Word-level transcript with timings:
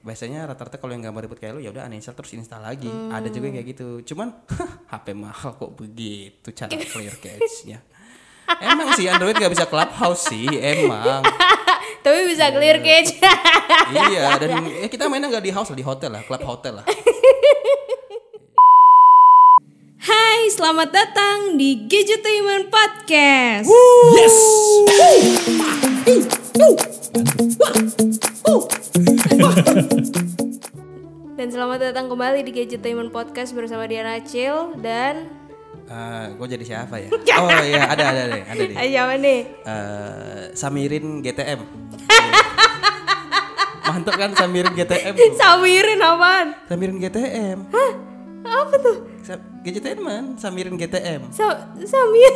biasanya 0.00 0.48
rata-rata 0.48 0.80
kalau 0.80 0.96
yang 0.96 1.04
gambar 1.04 1.28
ribet 1.28 1.38
kayak 1.44 1.60
lu 1.60 1.60
ya 1.60 1.70
udah 1.72 1.84
uninstall 1.84 2.16
terus 2.16 2.32
install 2.32 2.64
lagi. 2.64 2.88
Hmm. 2.88 3.12
Ada 3.12 3.28
juga 3.28 3.52
yang 3.52 3.56
kayak 3.60 3.68
gitu. 3.76 3.88
Cuman 4.12 4.32
HP 4.92 5.06
mahal 5.12 5.52
kok 5.56 5.72
begitu 5.76 6.48
cara 6.56 6.72
clear 6.92 7.14
cache-nya. 7.20 7.84
Emang 8.50 8.90
sih 8.98 9.06
Android 9.06 9.38
gak 9.38 9.52
bisa 9.54 9.70
clubhouse 9.70 10.26
sih, 10.26 10.50
emang. 10.58 11.22
Tapi 12.02 12.18
bisa 12.26 12.50
clear 12.50 12.82
cache. 12.82 13.20
iya, 13.94 14.34
dan 14.40 14.64
ya 14.66 14.88
kita 14.90 15.06
mainnya 15.06 15.28
nggak 15.30 15.44
di 15.44 15.52
house 15.54 15.70
lah, 15.70 15.78
di 15.78 15.84
hotel 15.86 16.10
lah, 16.16 16.24
club 16.26 16.42
hotel 16.42 16.80
lah. 16.82 16.86
Hai, 20.00 20.48
selamat 20.50 20.88
datang 20.90 21.60
di 21.60 21.86
Gadgetainment 21.86 22.72
Podcast. 22.72 23.68
Yes. 24.16 24.34
Dan 31.40 31.48
selamat 31.48 31.78
datang 31.80 32.12
kembali 32.12 32.44
di 32.44 32.52
Gadgetainment 32.52 33.08
Podcast 33.08 33.56
bersama 33.56 33.88
Diana 33.88 34.20
Acil 34.20 34.76
dan 34.76 35.24
gue 36.36 36.46
jadi 36.46 36.62
siapa 36.62 37.00
ya? 37.00 37.08
Oh 37.40 37.48
iya, 37.64 37.88
ada 37.88 38.04
ada 38.12 38.22
deh, 38.28 38.42
ada 38.44 38.60
deh. 38.60 38.76
Ayo 38.76 38.88
siapa 38.92 39.14
nih? 39.16 39.40
Eh, 39.64 40.42
Samirin 40.52 41.24
GTM. 41.24 41.60
Mantap 43.88 44.14
kan 44.14 44.30
Samirin 44.36 44.72
GTM 44.76 45.12
tuh. 45.16 45.32
Samirin 45.34 45.98
apaan? 45.98 46.46
Samirin 46.68 46.96
GTM. 47.00 47.58
Apa 48.44 48.74
tuh? 48.78 48.96
Sa- 49.24 49.40
Samirin 50.36 50.76
GTM. 50.76 51.32
Sa 51.32 51.72
Samir. 51.88 52.32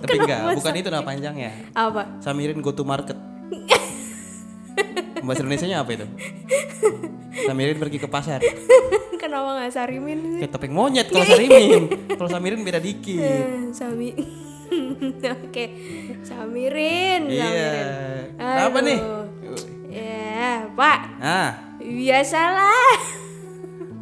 Tapi 0.00 0.16
enggak, 0.16 0.40
bukan 0.56 0.74
itu 0.76 0.88
nama 0.88 1.04
panjangnya. 1.04 1.52
Apa? 1.76 2.08
Samirin 2.24 2.64
go 2.64 2.72
to 2.72 2.88
market. 2.88 3.16
Bahasa 5.26 5.42
Indonesia 5.42 5.66
apa 5.74 5.90
itu? 5.90 6.06
Samirin 7.44 7.76
pergi 7.76 7.98
ke 7.98 8.06
pasar. 8.06 8.40
Kenapa 9.22 9.58
nggak 9.58 9.72
Sarimin 9.74 10.18
sih? 10.22 10.40
Kayak 10.46 10.52
topeng 10.54 10.70
monyet 10.70 11.10
kalau 11.10 11.26
Sarimin. 11.34 11.82
Kalau 12.14 12.30
Samirin 12.30 12.62
beda 12.62 12.78
dikit. 12.78 13.18
Eh, 13.18 13.74
Sami. 13.74 14.14
Oke, 15.46 15.64
Samirin. 16.22 17.26
Iya. 17.26 17.42
Samirin. 17.42 18.66
Apa 18.70 18.78
nih? 18.86 18.98
Ya, 19.90 20.70
Pak. 20.78 20.98
Ah, 21.18 21.50
Biasalah. 21.82 22.94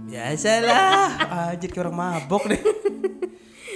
biasalah. 0.04 1.10
Anjir 1.50 1.74
kayak 1.74 1.90
orang 1.90 1.96
mabok 1.96 2.46
deh. 2.46 2.60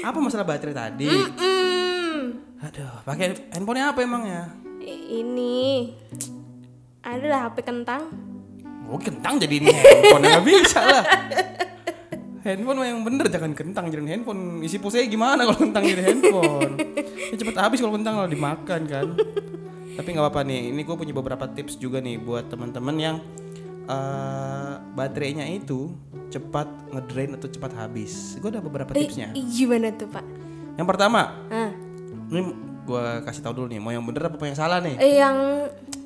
Apa 0.07 0.19
masalah 0.23 0.47
baterai 0.47 0.77
tadi? 0.77 1.11
Hmm. 1.11 2.39
Aduh, 2.62 3.03
pakai 3.03 3.35
handphonenya 3.51 3.91
apa 3.91 4.01
emangnya? 4.07 4.55
I- 4.79 6.38
Ini 6.99 7.15
adalah 7.15 7.49
HP 7.49 7.57
kentang. 7.63 8.03
Oh 8.89 8.97
kentang 8.97 9.37
jadi 9.37 9.55
ini 9.55 9.69
handphone 9.69 10.25
nggak 10.25 10.45
bisa 10.45 10.81
lah. 10.81 11.05
Handphone 12.41 12.81
yang 12.81 13.01
bener 13.05 13.29
jangan 13.29 13.53
kentang 13.53 13.85
jadi 13.89 14.03
handphone. 14.09 14.61
Isi 14.61 14.81
pulsanya 14.81 15.07
gimana 15.07 15.45
kalau 15.45 15.61
kentang 15.61 15.85
jadi 15.85 16.03
handphone? 16.05 16.73
Ya 17.29 17.37
cepet 17.37 17.57
habis 17.57 17.79
kalau 17.79 17.95
kentang 17.95 18.17
kalau 18.17 18.29
dimakan 18.29 18.81
kan. 18.85 19.07
Tapi 19.95 20.09
nggak 20.09 20.25
apa-apa 20.25 20.41
nih. 20.43 20.73
Ini 20.73 20.81
gue 20.81 20.97
punya 20.97 21.13
beberapa 21.13 21.45
tips 21.47 21.77
juga 21.77 22.01
nih 22.01 22.17
buat 22.17 22.49
teman-teman 22.49 22.97
yang 22.97 23.17
eh, 23.85 24.73
baterainya 24.91 25.45
itu 25.47 25.93
cepat 26.29 26.69
ngedrain 26.91 27.37
atau 27.37 27.49
cepat 27.49 27.73
habis. 27.75 28.37
Gue 28.37 28.49
ada 28.49 28.61
beberapa 28.61 28.91
tipsnya. 28.91 29.33
Ih, 29.33 29.45
Gimana 29.45 29.93
tuh, 29.93 30.09
Pak? 30.09 30.25
Yang 30.77 30.87
pertama, 30.87 31.21
Ah, 31.49 31.71
ini 32.31 32.41
gue 32.85 33.05
kasih 33.21 33.43
tahu 33.43 33.53
dulu 33.55 33.67
nih. 33.69 33.81
Mau 33.81 33.91
yang 33.91 34.01
bener 34.03 34.31
apa 34.31 34.41
yang 34.41 34.57
salah 34.57 34.81
nih? 34.81 34.97
eh, 34.97 35.21
yang 35.21 35.37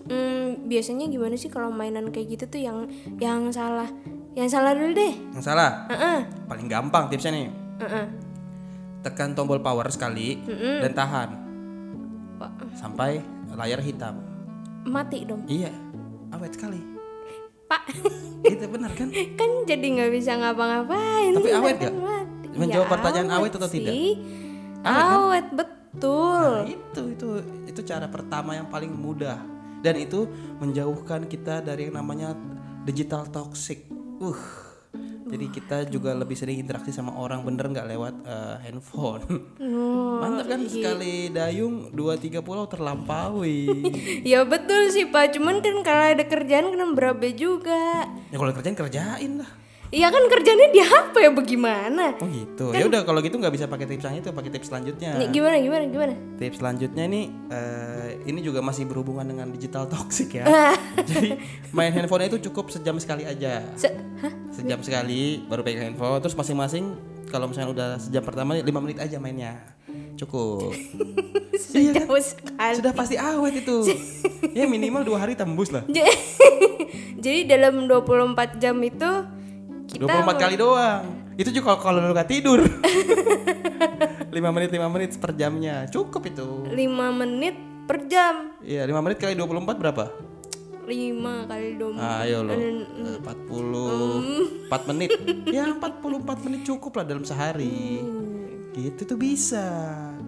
mm, 0.04 0.66
biasanya 0.66 1.06
gimana 1.06 1.34
sih 1.34 1.46
kalau 1.46 1.68
mainan 1.68 2.08
kayak 2.08 2.28
gitu 2.30 2.44
tuh 2.48 2.60
yang 2.60 2.78
yang 3.18 3.48
salah? 3.48 3.88
Yang 4.32 4.48
salah 4.50 4.72
dulu 4.72 4.92
deh. 4.92 5.12
Yang 5.34 5.44
salah. 5.44 5.84
Heeh. 5.88 6.18
Paling 6.46 6.66
gampang 6.66 7.06
tipsnya 7.06 7.32
nih. 7.32 7.48
Heeh. 7.80 8.06
tekan 9.02 9.34
tombol 9.34 9.58
power 9.58 9.90
sekali 9.90 10.38
dan 10.78 10.94
tahan 10.94 11.28
Wah, 12.38 12.54
sampai 12.72 13.18
layar 13.50 13.82
hitam. 13.82 14.14
Mati 14.82 15.26
dong. 15.26 15.42
Iya, 15.44 15.74
awet 16.30 16.54
sekali. 16.54 16.78
Pak. 17.66 17.82
Itu 18.46 18.66
benar 18.66 18.94
kan? 18.94 19.10
kan 19.10 19.50
jadi 19.66 19.82
nggak 19.82 20.10
bisa 20.14 20.38
ngapa-ngapain. 20.38 21.34
Tapi 21.34 21.50
awet 21.50 21.76
Kan 21.76 21.82
gak? 21.82 21.94
mati. 21.98 22.46
Menjawab 22.54 22.88
pertanyaan 22.88 23.30
awet 23.32 23.52
atau 23.52 23.66
tidak? 23.66 23.90
sih. 23.90 24.14
Awet 24.82 25.06
Awet, 25.18 25.46
betul. 25.50 26.46
Nah, 26.46 26.66
itu 26.66 27.02
itu 27.10 27.28
itu 27.66 27.80
cara 27.82 28.06
pertama 28.06 28.54
yang 28.54 28.66
paling 28.66 28.90
mudah 28.90 29.38
dan 29.82 29.98
itu 29.98 30.30
menjauhkan 30.62 31.26
kita 31.26 31.60
dari 31.60 31.90
yang 31.90 31.98
namanya 31.98 32.38
digital 32.86 33.26
toxic. 33.28 33.86
Uh. 34.22 34.38
Jadi 35.32 35.48
kita 35.48 35.88
juga 35.88 36.12
lebih 36.12 36.36
sering 36.36 36.60
interaksi 36.60 36.92
sama 36.92 37.16
orang 37.16 37.40
bener 37.40 37.64
nggak 37.72 37.88
lewat 37.88 38.14
eh, 38.28 38.56
handphone. 38.68 39.24
Oh, 39.64 40.20
Mantap 40.20 40.44
kan 40.44 40.60
sekali 40.68 41.32
dayung 41.32 41.88
dua 41.88 42.20
tiga 42.20 42.44
pulau 42.44 42.68
terlampaui. 42.68 43.64
ya 44.30 44.44
betul 44.44 44.92
sih 44.92 45.08
Pak, 45.08 45.40
cuman 45.40 45.64
kan 45.64 45.80
kalau 45.80 46.04
ada 46.12 46.24
kerjaan 46.28 46.76
kan 46.76 46.92
berabe 46.92 47.32
juga. 47.32 48.04
ya 48.28 48.36
kalau 48.36 48.52
kerjaan 48.52 48.76
kerjain 48.76 49.40
lah. 49.40 49.61
Iya 49.92 50.08
kan 50.08 50.24
kerjanya 50.24 50.72
di 50.72 50.80
HP 50.80 51.14
ya 51.20 51.30
bagaimana? 51.36 52.16
Oh 52.16 52.24
gitu. 52.24 52.72
Ya 52.72 52.88
udah 52.88 53.04
kalau 53.04 53.20
gitu 53.20 53.36
nggak 53.36 53.52
bisa 53.52 53.68
pakai 53.68 53.84
tips 53.84 54.08
yang 54.08 54.24
itu, 54.24 54.32
pakai 54.32 54.48
tips 54.48 54.72
selanjutnya. 54.72 55.20
Nih, 55.20 55.28
gimana 55.28 55.60
gimana 55.60 55.84
gimana? 55.84 56.14
Tips 56.40 56.64
selanjutnya 56.64 57.04
nih 57.12 57.24
eh, 57.52 58.08
ini 58.24 58.40
juga 58.40 58.64
masih 58.64 58.88
berhubungan 58.88 59.28
dengan 59.28 59.52
digital 59.52 59.84
toxic 59.84 60.40
ya. 60.40 60.48
Jadi 61.12 61.36
main 61.76 61.92
handphone 61.92 62.24
itu 62.24 62.40
cukup 62.48 62.72
sejam 62.72 62.96
sekali 62.96 63.28
aja. 63.28 63.68
Se 63.76 63.92
Hah? 64.24 64.32
Sejam 64.48 64.80
sekali 64.80 65.44
baru 65.44 65.60
pegang 65.60 65.92
handphone. 65.92 66.24
Terus 66.24 66.40
masing-masing 66.40 66.96
kalau 67.28 67.52
misalnya 67.52 67.68
udah 67.76 67.88
sejam 68.00 68.24
pertama 68.24 68.56
5 68.56 68.64
menit 68.80 68.96
aja 68.96 69.20
mainnya. 69.20 69.60
Cukup. 70.16 70.72
Iya 71.72 72.04
kan? 72.04 72.04
Sekali. 72.20 72.74
Sudah 72.80 72.92
pasti 72.92 73.16
awet 73.16 73.64
itu. 73.64 73.88
ya 74.58 74.68
minimal 74.68 75.08
dua 75.08 75.24
hari 75.24 75.32
tembus 75.32 75.72
lah. 75.72 75.84
Jadi 77.16 77.48
dalam 77.48 77.88
24 77.88 78.60
jam 78.60 78.76
itu 78.84 79.10
kita 79.92 80.08
24 80.08 80.42
kali 80.42 80.54
doang. 80.56 81.02
Itu 81.36 81.50
juga 81.52 81.76
kalau 81.76 82.00
lu 82.00 82.12
gak 82.12 82.28
tidur. 82.28 82.60
5 84.32 84.40
menit 84.48 84.70
5 84.72 84.88
menit 84.88 85.10
per 85.20 85.36
jamnya. 85.36 85.84
Cukup 85.88 86.24
itu. 86.24 86.64
5 86.66 86.72
menit 87.12 87.56
per 87.84 88.08
jam. 88.08 88.56
Iya, 88.64 88.88
5 88.88 89.04
menit 89.04 89.18
kali 89.20 89.36
24 89.36 89.76
berapa? 89.76 90.04
5 90.82 90.88
kali 91.46 91.68
2 91.78 91.94
Ah, 91.94 92.24
ayo 92.26 92.42
lo. 92.42 92.52
Eh, 92.56 92.82
40 93.20 94.66
4 94.66 94.88
menit. 94.90 95.10
Ya 95.56 95.68
44 95.68 96.44
menit 96.48 96.60
cukup 96.64 96.92
lah 96.96 97.04
dalam 97.04 97.22
sehari. 97.22 98.00
Gitu 98.72 99.04
tuh 99.04 99.20
bisa. 99.20 99.62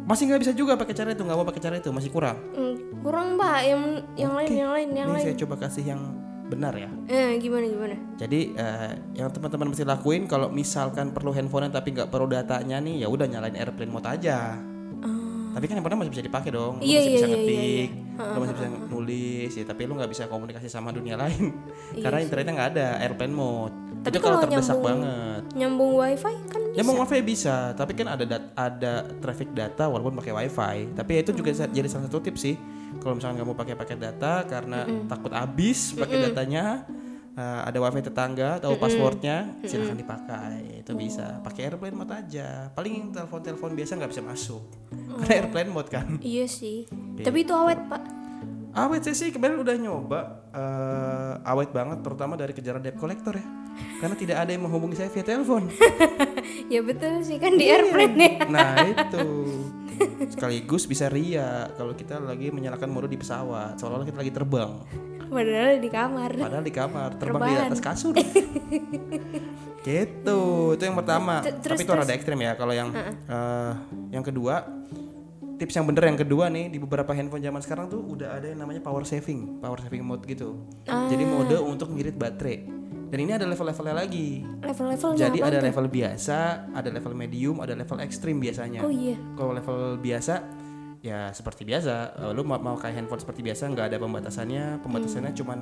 Masih 0.05 0.29
nggak 0.29 0.41
bisa 0.45 0.53
juga 0.53 0.77
pakai 0.77 0.93
cara 0.93 1.17
itu, 1.17 1.25
nggak 1.25 1.33
mau 1.33 1.49
pakai 1.49 1.63
cara 1.65 1.81
itu, 1.81 1.89
masih 1.89 2.13
kurang. 2.13 2.37
Hmm, 2.53 2.77
kurang 3.01 3.41
Pak, 3.41 3.61
yang 3.65 3.83
yang 4.21 4.33
lain 4.37 4.51
yang 4.53 4.71
lain 4.71 4.89
yang 4.93 5.09
Ini 5.09 5.17
lain. 5.17 5.25
saya 5.25 5.37
coba 5.41 5.55
kasih 5.65 5.85
yang 5.97 6.03
benar 6.55 6.73
ya. 6.73 6.89
Eh, 7.05 7.37
gimana 7.37 7.67
gimana? 7.67 7.97
Jadi 8.15 8.41
eh, 8.53 8.91
yang 9.15 9.29
teman-teman 9.29 9.69
mesti 9.69 9.83
lakuin 9.83 10.25
kalau 10.25 10.49
misalkan 10.49 11.11
perlu 11.11 11.31
handphone 11.31 11.69
tapi 11.69 11.91
nggak 11.91 12.09
perlu 12.09 12.27
datanya 12.27 12.79
nih, 12.79 13.03
ya 13.03 13.09
udah 13.09 13.27
nyalain 13.27 13.55
airplane 13.55 13.91
mode 13.91 14.07
aja. 14.07 14.55
Tapi 15.55 15.71
kan 15.71 15.79
handphone 15.79 15.99
masih 16.01 16.13
bisa 16.13 16.25
dipakai 16.25 16.51
dong. 16.51 16.79
Lu 16.79 16.83
Iya, 16.83 16.99
masih 16.99 17.07
iya, 17.07 17.15
bisa 17.15 17.27
iya, 17.27 17.31
ngetik, 17.33 17.91
lu 18.19 18.39
masih 18.41 18.55
bisa 18.55 18.67
nulis, 18.91 19.51
ya. 19.55 19.65
Tapi 19.65 19.81
lu 19.85 19.93
nggak 19.95 20.11
bisa 20.11 20.23
komunikasi 20.27 20.67
sama 20.67 20.91
dunia 20.91 21.15
lain 21.15 21.55
karena 21.95 22.19
internetnya 22.19 22.53
nggak 22.53 22.71
ada 22.73 22.87
airplane 23.01 23.31
mode. 23.33 23.71
Iya 23.71 24.03
Tapi 24.03 24.11
Itu 24.11 24.21
kalau 24.21 24.39
terdesak 24.39 24.75
nyambung- 24.75 24.85
banget. 24.85 25.43
Nyambung 25.55 25.91
wifi 25.97 26.35
kan 26.45 26.61
Ya 26.75 26.83
mau 26.83 26.99
wifi 26.99 27.19
bisa, 27.23 27.57
tapi 27.73 27.95
kan 27.95 28.11
ada 28.11 28.25
dat- 28.27 28.51
ada 28.53 28.93
traffic 29.17 29.55
data 29.55 29.87
walaupun 29.87 30.19
pakai 30.19 30.35
wifi. 30.35 30.91
Tapi 30.91 31.11
ya 31.13 31.21
itu 31.23 31.33
juga 31.33 31.51
sa- 31.55 31.71
jadi 31.71 31.87
salah 31.87 32.05
satu 32.05 32.19
tips 32.21 32.41
sih. 32.43 32.59
Kalau 33.03 33.15
misalnya 33.19 33.35
nggak 33.41 33.49
mau 33.49 33.59
pakai 33.59 33.75
paket 33.79 33.99
data 33.99 34.45
karena 34.45 34.87
takut 35.09 35.33
habis 35.33 35.95
pakai 35.95 36.31
datanya, 36.31 36.85
eh, 37.35 37.61
ada 37.67 37.79
wifi 37.83 38.01
tetangga, 38.03 38.63
tahu 38.63 38.79
passwordnya, 38.79 39.59
silahkan 39.67 39.99
dipakai. 39.99 40.83
Itu 40.85 40.93
bisa. 40.95 41.41
Pakai 41.43 41.71
airplane 41.71 41.97
mode 41.97 42.15
aja. 42.15 42.71
Paling 42.73 43.15
telepon-telepon 43.15 43.75
biasa 43.75 43.99
nggak 43.99 44.11
bisa 44.13 44.23
masuk. 44.23 44.63
Karena 45.25 45.33
airplane 45.43 45.71
mode 45.71 45.91
kan. 45.91 46.07
Iya 46.23 46.47
sih. 46.47 46.87
Tapi 47.21 47.45
itu 47.45 47.53
awet, 47.53 47.81
Pak. 47.91 48.03
Awet 48.75 49.07
saya 49.07 49.15
sih 49.15 49.31
kemarin 49.31 49.63
udah 49.63 49.75
nyoba 49.79 50.21
eh, 50.51 51.51
awet 51.51 51.71
banget, 51.71 52.03
terutama 52.03 52.35
dari 52.35 52.51
kejaran 52.51 52.83
debt 52.83 52.99
collector 52.99 53.39
ya. 53.39 53.47
Karena 53.99 54.15
tidak 54.19 54.37
ada 54.43 54.51
yang 54.51 54.67
menghubungi 54.67 54.99
saya 54.99 55.11
via 55.11 55.27
telepon. 55.27 55.67
ya 56.73 56.81
betul 56.83 57.23
sih 57.27 57.39
kan 57.39 57.55
di 57.59 57.67
airplane 57.71 58.15
ya. 58.19 58.33
Nah 58.47 58.75
itu 58.87 59.27
sekaligus 60.29 60.85
bisa 60.85 61.07
ria 61.07 61.69
kalau 61.75 61.93
kita 61.93 62.19
lagi 62.19 62.49
menyalakan 62.49 62.89
mode 62.89 63.07
di 63.07 63.17
pesawat 63.17 63.77
seolah-olah 63.77 64.07
kita 64.07 64.19
lagi 64.19 64.33
terbang. 64.33 64.73
Padahal 65.25 65.83
di 65.83 65.91
kamar. 65.91 66.31
padahal 66.37 66.63
di 66.63 66.71
kamar 66.71 67.11
terbang 67.17 67.43
di 67.43 67.53
Rebahan. 67.53 67.69
atas 67.69 67.81
kasur. 67.81 68.15
Gitu 69.85 70.41
itu 70.73 70.83
yang 70.83 70.97
pertama. 70.97 71.45
T- 71.45 71.61
terus- 71.61 71.77
tapi 71.77 71.85
itu 71.85 71.93
rada 71.93 72.13
ekstrim 72.13 72.39
ya 72.41 72.57
kalau 72.57 72.73
yang 72.73 72.89
eh, 73.29 73.73
yang 74.11 74.25
kedua 74.25 74.65
tips 75.55 75.77
yang 75.77 75.87
bener 75.87 76.09
yang 76.11 76.19
kedua 76.19 76.51
nih 76.51 76.67
di 76.67 76.79
beberapa 76.81 77.13
handphone 77.13 77.39
zaman 77.39 77.61
sekarang 77.63 77.87
tuh 77.87 78.01
udah 78.03 78.41
ada 78.41 78.51
yang 78.51 78.59
namanya 78.59 78.81
power 78.83 79.05
saving 79.05 79.61
power 79.61 79.79
saving 79.79 80.03
mode 80.03 80.25
gitu. 80.25 80.57
Jadi 80.85 81.25
mode 81.25 81.57
untuk 81.61 81.93
ngirit 81.93 82.17
baterai 82.17 82.65
Dan 83.15 83.31
ini 83.31 83.31
ada 83.31 83.47
level-levelnya 83.47 83.95
lagi. 83.95 84.43
Level-levelnya 84.43 85.31
Jadi 85.31 85.39
ada 85.39 85.63
tuh? 85.63 85.67
level 85.71 85.87
biasa, 85.87 86.39
ada 86.75 86.89
level 86.91 87.15
medium, 87.15 87.63
ada 87.63 87.79
level 87.79 88.03
ekstrim 88.03 88.43
biasanya. 88.43 88.83
Oh 88.83 88.91
iya. 88.91 89.15
Kalau 89.39 89.55
level 89.55 90.03
biasa 90.03 90.35
ya 90.99 91.31
seperti 91.31 91.63
biasa, 91.63 91.95
lu 92.35 92.43
mau, 92.43 92.59
mau 92.59 92.75
kayak 92.75 92.99
handphone 92.99 93.23
seperti 93.23 93.47
biasa 93.47 93.71
nggak 93.71 93.87
ada 93.87 94.03
pembatasannya, 94.03 94.83
pembatasannya 94.83 95.31
Hmm. 95.31 95.39
cuman 95.39 95.59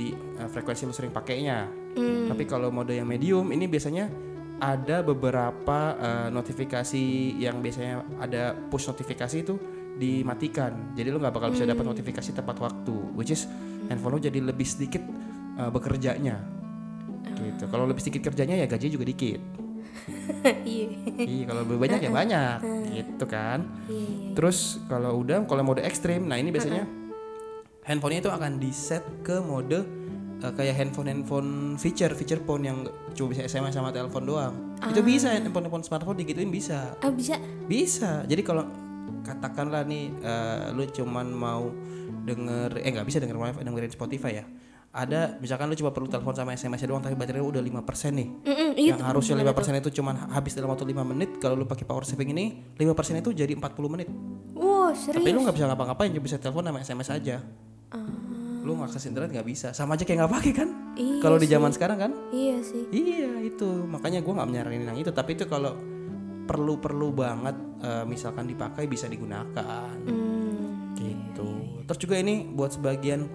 di 0.00 0.16
eh, 0.16 0.48
frekuensi 0.48 0.88
lu 0.88 0.96
sering 0.96 1.12
pakainya. 1.12 1.68
Hmm. 1.92 2.32
Tapi 2.32 2.48
kalau 2.48 2.72
mode 2.72 2.96
yang 2.96 3.04
medium 3.04 3.52
ini 3.52 3.68
biasanya 3.68 4.08
ada 4.56 5.04
beberapa 5.04 5.78
eh, 6.00 6.28
notifikasi 6.32 7.04
yang 7.36 7.60
biasanya 7.60 8.00
ada 8.16 8.56
push 8.56 8.88
notifikasi 8.88 9.44
itu 9.44 9.60
dimatikan. 10.00 10.96
Jadi 10.96 11.12
lu 11.12 11.20
nggak 11.20 11.36
bakal 11.36 11.52
bisa 11.52 11.68
Hmm. 11.68 11.76
dapat 11.76 11.84
notifikasi 11.84 12.32
tepat 12.32 12.56
waktu, 12.64 12.96
which 13.12 13.28
is 13.28 13.44
handphone 13.92 14.16
lu 14.16 14.24
jadi 14.24 14.40
lebih 14.40 14.64
sedikit 14.64 15.04
eh, 15.54 15.68
bekerjanya. 15.68 16.63
Gitu. 17.38 17.64
Kalau 17.68 17.84
lebih 17.84 18.02
sedikit 18.02 18.30
kerjanya 18.30 18.54
ya 18.58 18.66
gaji 18.66 18.86
juga 18.90 19.04
dikit. 19.04 19.40
iya. 20.68 20.86
Iya, 21.16 21.44
kalau 21.48 21.60
lebih 21.64 21.78
banyak 21.80 22.00
ya 22.02 22.10
banyak, 22.10 22.58
gitu 22.92 23.24
kan. 23.24 23.64
Iya, 23.88 24.04
iya. 24.04 24.30
Terus 24.36 24.82
kalau 24.90 25.22
udah 25.22 25.46
kalau 25.48 25.62
mode 25.64 25.80
ekstrim, 25.80 26.28
nah 26.28 26.36
ini 26.36 26.52
biasanya 26.52 26.84
handphonenya 27.84 28.28
itu 28.28 28.32
akan 28.32 28.52
di 28.60 28.70
set 28.72 29.04
ke 29.24 29.40
mode 29.40 29.84
eh, 30.40 30.52
kayak 30.52 30.74
handphone 30.76 31.08
handphone 31.08 31.50
feature 31.80 32.12
feature 32.12 32.40
phone 32.42 32.64
yang 32.64 32.78
cuma 33.16 33.32
bisa 33.32 33.46
SMS 33.46 33.76
sama 33.76 33.94
telepon 33.94 34.24
doang. 34.24 34.54
Itu 34.90 35.00
bisa 35.00 35.32
handphone 35.32 35.68
handphone 35.68 35.84
smartphone 35.84 36.18
digituin 36.20 36.50
bisa, 36.52 36.96
Ah 37.00 37.12
bisa. 37.12 37.38
bisa. 37.68 38.24
Jadi 38.28 38.42
kalau 38.44 38.66
katakanlah 39.24 39.84
nih 39.88 40.12
eh, 40.20 40.74
lu 40.76 40.84
cuman 40.88 41.26
mau 41.32 41.72
denger 42.24 42.80
eh 42.80 42.90
nggak 42.92 43.06
bisa 43.08 43.20
denger 43.20 43.36
dengerin 43.62 43.92
Spotify 43.92 44.42
ya. 44.42 44.44
Ada 44.94 45.42
misalkan 45.42 45.66
lu 45.66 45.74
cuma 45.74 45.90
perlu 45.90 46.06
telepon 46.06 46.30
sama 46.38 46.54
SMS 46.54 46.86
doang 46.86 47.02
tapi 47.02 47.18
baterai 47.18 47.42
lu 47.42 47.50
udah 47.50 47.58
5% 47.58 48.14
nih. 48.14 48.28
Mm-mm, 48.46 48.70
iya 48.78 48.94
yang 48.94 49.02
harusnya 49.02 49.34
5% 49.42 49.82
itu 49.82 49.90
cuma 49.98 50.14
habis 50.30 50.54
dalam 50.54 50.70
waktu 50.70 50.86
5 50.86 51.02
menit 51.10 51.30
kalau 51.42 51.58
lu 51.58 51.66
pakai 51.66 51.82
power 51.82 52.06
saving 52.06 52.30
ini 52.30 52.62
5% 52.78 53.18
itu 53.18 53.34
jadi 53.34 53.58
40 53.58 53.90
menit. 53.90 54.06
Wow, 54.54 54.94
tapi 54.94 55.18
serius. 55.18 55.34
lu 55.34 55.40
nggak 55.42 55.56
bisa 55.58 55.66
ngapa-ngapain 55.66 56.14
cuma 56.14 56.22
bisa 56.22 56.38
telepon 56.38 56.62
sama 56.62 56.78
SMS 56.78 57.10
aja. 57.10 57.36
Ah, 57.90 58.06
lu 58.62 58.78
ngakses 58.78 59.02
internet 59.10 59.34
nggak 59.34 59.48
bisa. 59.50 59.74
Sama 59.74 59.98
aja 59.98 60.06
kayak 60.06 60.18
nggak 60.22 60.32
pakai 60.38 60.52
kan? 60.54 60.68
Iya 60.94 61.18
kalau 61.18 61.36
di 61.42 61.48
zaman 61.50 61.74
sekarang 61.74 61.98
kan? 61.98 62.12
Iya 62.30 62.62
sih. 62.62 62.86
iya 62.94 63.42
itu. 63.42 63.66
Makanya 63.90 64.22
gua 64.22 64.38
nggak 64.38 64.48
menyaranin 64.54 64.94
yang 64.94 64.98
itu. 65.02 65.10
Tapi 65.10 65.34
itu 65.34 65.50
kalau 65.50 65.74
perlu-perlu 66.46 67.08
banget 67.10 67.56
eh, 67.82 68.04
misalkan 68.06 68.46
dipakai 68.46 68.86
bisa 68.86 69.10
digunakan. 69.10 69.90
Hmm. 70.06 70.94
gitu. 70.94 71.82
terus 71.84 71.98
juga 71.98 72.16
ini 72.16 72.46
buat 72.48 72.70
sebagian 72.70 73.26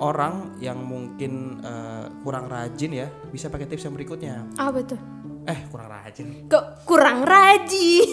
orang 0.00 0.56
yang 0.58 0.80
mungkin 0.80 1.60
eh, 1.60 2.04
kurang 2.24 2.48
rajin 2.48 2.96
ya 2.96 3.06
bisa 3.28 3.46
pakai 3.46 3.68
tips 3.68 3.84
yang 3.84 3.94
berikutnya 3.94 4.34
Apa 4.56 4.80
tuh? 4.82 5.00
eh 5.44 5.68
kurang 5.68 5.88
rajin 5.88 6.26
Kok 6.48 6.64
kurang 6.84 7.24
rajin? 7.24 8.04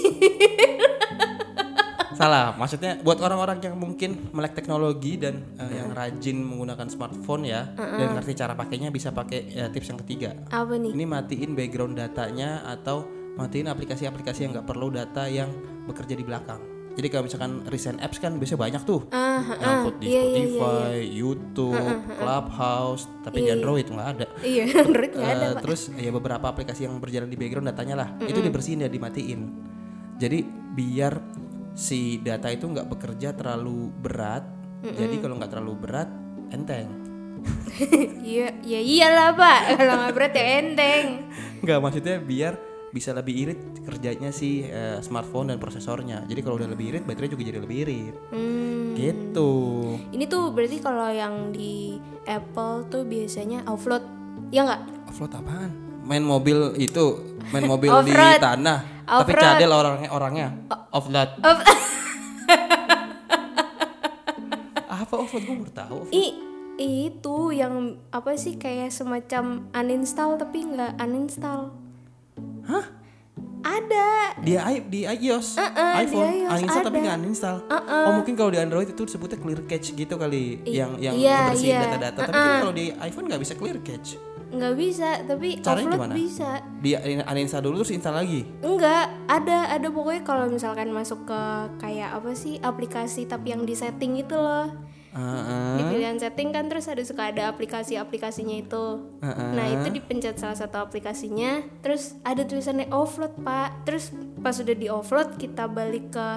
Salah, 2.17 2.57
maksudnya 2.57 2.97
buat 3.05 3.21
orang-orang 3.21 3.61
yang 3.61 3.77
mungkin 3.77 4.33
melek 4.33 4.57
teknologi 4.57 5.21
dan 5.21 5.53
eh, 5.61 5.77
yang 5.77 5.93
rajin 5.93 6.41
menggunakan 6.41 6.89
smartphone 6.89 7.45
ya 7.45 7.69
dan 7.77 8.17
ngerti 8.17 8.33
cara 8.33 8.57
pakainya 8.57 8.89
bisa 8.89 9.13
pakai 9.13 9.53
ya, 9.53 9.69
tips 9.69 9.93
yang 9.93 9.99
ketiga. 10.01 10.33
Apa 10.49 10.81
nih? 10.81 10.97
Ini 10.97 11.05
matiin 11.05 11.53
background 11.53 11.93
datanya 11.93 12.65
atau 12.65 13.05
matiin 13.37 13.69
aplikasi-aplikasi 13.69 14.49
yang 14.49 14.57
nggak 14.57 14.65
perlu 14.65 14.89
data 14.89 15.29
yang 15.29 15.53
bekerja 15.85 16.17
di 16.17 16.25
belakang. 16.25 16.57
Jadi 16.97 17.07
kalau 17.13 17.29
misalkan 17.29 17.61
recent 17.69 18.01
apps 18.01 18.17
kan 18.17 18.41
biasanya 18.41 18.57
banyak 18.57 18.81
tuh. 18.81 19.05
Ah, 19.13 19.45
yang 19.61 19.85
upload 19.85 19.97
di 20.01 20.05
iya, 20.09 20.17
iya, 20.17 20.17
iya, 20.17 20.49
Spotify, 20.49 20.93
YouTube, 21.05 21.93
Clubhouse, 22.17 23.03
tapi 23.21 23.45
di 23.45 23.53
Android 23.53 23.85
nggak 23.85 24.07
ada. 24.17 24.25
Iya, 24.41 24.65
Android 24.89 25.11
nggak 25.13 25.29
ada, 25.29 25.47
Pak. 25.53 25.61
terus 25.61 25.81
ya 25.93 26.09
beberapa 26.09 26.45
aplikasi 26.49 26.89
yang 26.89 26.97
berjalan 26.97 27.29
di 27.29 27.37
background 27.37 27.69
datanya 27.69 27.95
lah 28.01 28.09
itu 28.25 28.41
dibersihin 28.41 28.81
ya 28.81 28.89
dimatiin 28.89 29.41
jadi 30.17 30.41
biar 30.73 31.13
si 31.77 32.17
data 32.21 32.49
itu 32.49 32.65
nggak 32.65 32.89
bekerja 32.89 33.37
terlalu 33.37 33.93
berat 33.93 34.43
jadi 34.81 35.15
kalau 35.21 35.37
nggak 35.37 35.51
terlalu 35.53 35.73
berat 35.77 36.09
enteng 36.49 36.89
Iya, 38.27 38.49
ya 38.65 38.79
iyalah, 38.81 39.37
Pak. 39.37 39.59
Kalau 39.77 39.93
nggak 40.01 40.13
berat 40.17 40.33
ya 40.33 40.45
enteng. 40.57 41.05
nggak 41.57 41.79
maksudnya 41.81 42.17
biar 42.21 42.53
bisa 42.97 43.13
lebih 43.13 43.33
irit 43.37 43.59
kerjanya 43.85 44.33
si 44.33 44.65
eh, 44.65 44.97
smartphone 45.05 45.53
dan 45.53 45.61
prosesornya. 45.61 46.25
Jadi 46.25 46.41
kalau 46.41 46.57
udah 46.57 46.65
lebih 46.65 46.89
irit 46.89 47.03
baterai 47.05 47.29
juga 47.29 47.45
jadi 47.45 47.61
lebih 47.61 47.77
irit. 47.85 48.15
Hmm. 48.33 48.97
gitu. 48.97 49.53
Ini 50.09 50.25
tuh 50.25 50.49
berarti 50.49 50.81
kalau 50.81 51.05
yang 51.13 51.53
di 51.53 52.01
Apple 52.25 52.89
tuh 52.89 53.05
biasanya 53.05 53.61
offload. 53.69 54.01
Ya 54.49 54.65
nggak? 54.65 54.81
offload 55.07 55.37
apaan? 55.37 55.71
Main 56.01 56.25
mobil 56.25 56.73
itu 56.81 57.37
main 57.53 57.69
mobil 57.77 57.93
di 58.01 58.11
tanah 58.41 59.05
tapi 59.05 59.31
cadel 59.37 59.69
orangnya. 59.69 60.09
Orangnya 60.09 60.47
offload. 60.89 61.29
Off- 61.45 61.65
apa 64.97 65.13
offload? 65.13 65.43
Gue 65.45 65.55
baru 65.61 65.71
tahu 65.71 65.97
I 66.09 66.25
itu 66.77 67.37
yang 67.51 67.97
apa 68.13 68.37
sih 68.37 68.53
kayak 68.55 68.93
semacam 68.93 69.65
uninstall 69.73 70.37
tapi 70.37 70.61
nggak 70.63 71.01
uninstall. 71.01 71.73
Hah? 72.67 72.85
Ada. 73.59 74.07
di 74.37 74.53
i 74.53 74.75
di 74.81 75.01
iOS, 75.03 75.57
Uh-uh, 75.57 75.93
di 75.93 76.01
iPhone, 76.03 76.25
iOS 76.25 76.51
uninstall 76.55 76.83
tapi 76.83 76.97
ada. 76.97 77.03
nggak 77.03 77.17
uninstall. 77.19 77.57
Oh 77.67 78.11
mungkin 78.13 78.33
kalau 78.33 78.49
di 78.49 78.59
Android 78.59 78.87
itu 78.87 79.01
disebutnya 79.03 79.37
clear 79.37 79.61
cache 79.63 79.91
gitu 79.91 80.15
kali, 80.15 80.61
yang 80.63 80.95
yang 80.97 81.13
iya, 81.13 81.37
ngebersihin 81.47 81.69
iya. 81.69 81.81
data-data. 81.83 82.19
Tapi 82.23 82.37
kan 82.37 82.53
kalau 82.61 82.73
di 82.73 82.85
iPhone 82.95 83.25
nggak 83.27 83.41
bisa 83.41 83.53
clear 83.53 83.77
cache. 83.79 84.15
nggak 84.47 84.73
bisa 84.79 85.09
tapi 85.27 85.59
Caranya 85.59 85.91
offload 85.91 85.99
gimana? 85.99 86.13
bisa 86.15 86.49
Di 86.79 86.91
uninstall 87.21 87.61
dulu 87.61 87.75
terus 87.77 87.91
install 87.91 88.15
lagi. 88.15 88.41
enggak 88.61 89.05
ada 89.27 89.57
ada 89.69 89.87
pokoknya 89.91 90.23
kalau 90.23 90.47
misalkan 90.47 90.87
masuk 90.89 91.27
ke 91.27 91.41
kayak 91.77 92.15
apa 92.15 92.31
sih 92.31 92.55
aplikasi 92.57 93.27
tapi 93.27 93.51
yang 93.51 93.67
di 93.67 93.75
setting 93.75 94.15
itu 94.15 94.33
loh 94.33 94.71
Heeh. 95.07 95.75
di 95.79 95.83
pilihan 95.87 96.17
setting 96.19 96.51
kan 96.51 96.67
terus 96.67 96.85
ada 96.91 97.01
suka 97.01 97.31
ada 97.31 97.49
aplikasi-aplikasinya 97.49 98.59
itu 98.59 98.85
Heeh. 99.23 99.49
nah 99.55 99.65
itu 99.65 99.87
dipencet 99.89 100.37
salah 100.37 100.53
satu 100.59 100.83
aplikasinya 100.83 101.63
terus 101.81 102.13
ada 102.21 102.43
tulisannya 102.43 102.91
offload 102.91 103.33
pak 103.41 103.87
terus 103.87 104.11
pas 104.43 104.53
sudah 104.53 104.75
di 104.75 104.91
offload 104.91 105.39
kita 105.39 105.65
balik 105.71 106.13
ke 106.13 106.27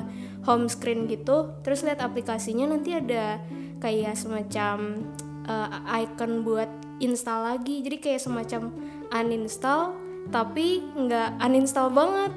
home 0.47 0.71
screen 0.71 1.11
gitu 1.11 1.51
terus 1.67 1.83
lihat 1.83 2.01
aplikasinya 2.01 2.71
nanti 2.71 2.95
ada 2.97 3.43
kayak 3.83 4.17
semacam 4.17 5.05
eh, 5.45 5.69
icon 6.07 6.47
buat 6.47 6.71
install 7.03 7.57
lagi 7.57 7.83
jadi 7.83 7.97
kayak 7.99 8.21
semacam 8.23 8.71
uninstall 9.11 9.93
tapi 10.31 10.85
nggak 10.95 11.43
uninstall 11.43 11.91
banget 11.91 12.33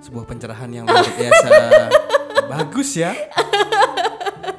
Sebuah 0.00 0.24
pencerahan 0.24 0.70
yang 0.72 0.88
luar 0.88 1.04
biasa 1.04 1.48
bagus 2.50 2.98
ya. 2.98 3.12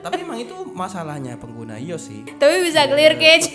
Tapi 0.01 0.21
emang 0.21 0.37
itu 0.37 0.53
masalahnya 0.67 1.37
pengguna 1.37 1.77
iOS 1.77 2.03
sih. 2.03 2.21
tapi 2.35 2.61
bisa 2.61 2.85
clear 2.85 3.13
cache 3.15 3.53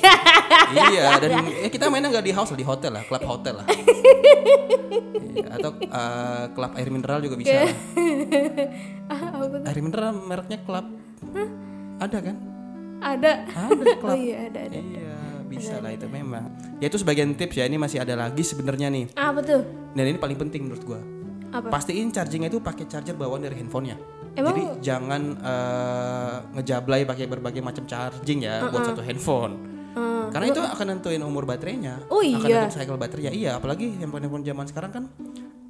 iya 0.73 1.19
dan 1.19 1.31
eh, 1.45 1.67
kita 1.67 1.87
mainnya 1.87 2.09
nggak 2.09 2.23
di 2.23 2.31
house 2.31 2.51
lah, 2.51 2.59
di 2.59 2.63
hotel 2.63 2.93
lah, 2.93 3.03
klub 3.03 3.23
hotel 3.23 3.59
lah. 3.59 3.67
Iya, 3.67 5.47
atau 5.53 5.71
eh, 5.77 6.45
klub 6.51 6.73
air 6.73 6.89
mineral 6.89 7.19
juga 7.21 7.37
bisa. 7.37 7.53
lah. 7.57 7.69
Ah? 9.07 9.39
Air 9.65 9.79
mineral 9.79 10.19
mereknya 10.19 10.59
klub. 10.61 10.83
Ada 11.97 12.19
kan? 12.21 12.37
ada 12.99 13.47
Ada 13.47 13.71
oh 13.87 13.97
klub. 14.01 14.17
iya 14.17 14.49
ada 14.49 14.61
ada 14.67 14.77
Iya, 14.77 15.15
bisa 15.47 15.79
lah 15.79 15.93
itu 15.93 16.07
memang. 16.07 16.51
Ya 16.79 16.89
itu 16.89 16.99
sebagian 16.99 17.31
tips 17.33 17.55
ya. 17.55 17.65
Ini 17.65 17.77
masih 17.77 18.03
ada 18.03 18.17
lagi 18.17 18.43
sebenarnya 18.43 18.89
nih. 18.89 19.15
apa 19.15 19.39
tuh 19.41 19.63
Dan 19.93 20.11
ini 20.11 20.19
paling 20.19 20.35
penting 20.37 20.67
menurut 20.67 20.83
gua. 20.83 21.01
apa 21.49 21.71
Pastiin 21.71 22.11
chargingnya 22.11 22.51
itu 22.51 22.59
pakai 22.59 22.85
charger 22.85 23.15
bawaan 23.15 23.41
dari 23.41 23.55
handphonenya. 23.55 23.95
Emang- 24.37 24.53
Jadi 24.53 24.63
jangan 24.81 25.23
eh, 25.35 26.35
ngejablay 26.55 27.03
pakai 27.03 27.25
berbagai 27.25 27.61
macam 27.61 27.85
charging 27.85 28.45
ya 28.45 28.69
buat 28.69 28.85
satu 28.85 29.01
handphone. 29.01 29.55
Karena 30.27 30.47
itu 30.47 30.61
akan 30.61 30.87
nentuin 30.91 31.23
umur 31.23 31.45
baterainya. 31.45 32.05
Oh 32.07 32.21
Akan 32.21 32.45
iya. 32.45 32.69
nentuin 32.69 32.73
cycle 32.77 32.97
baterainya. 32.97 33.33
Iya, 33.33 33.51
apalagi 33.57 33.97
handphone-handphone 33.97 34.45
zaman 34.45 34.67
sekarang 34.67 34.91
kan 34.93 35.05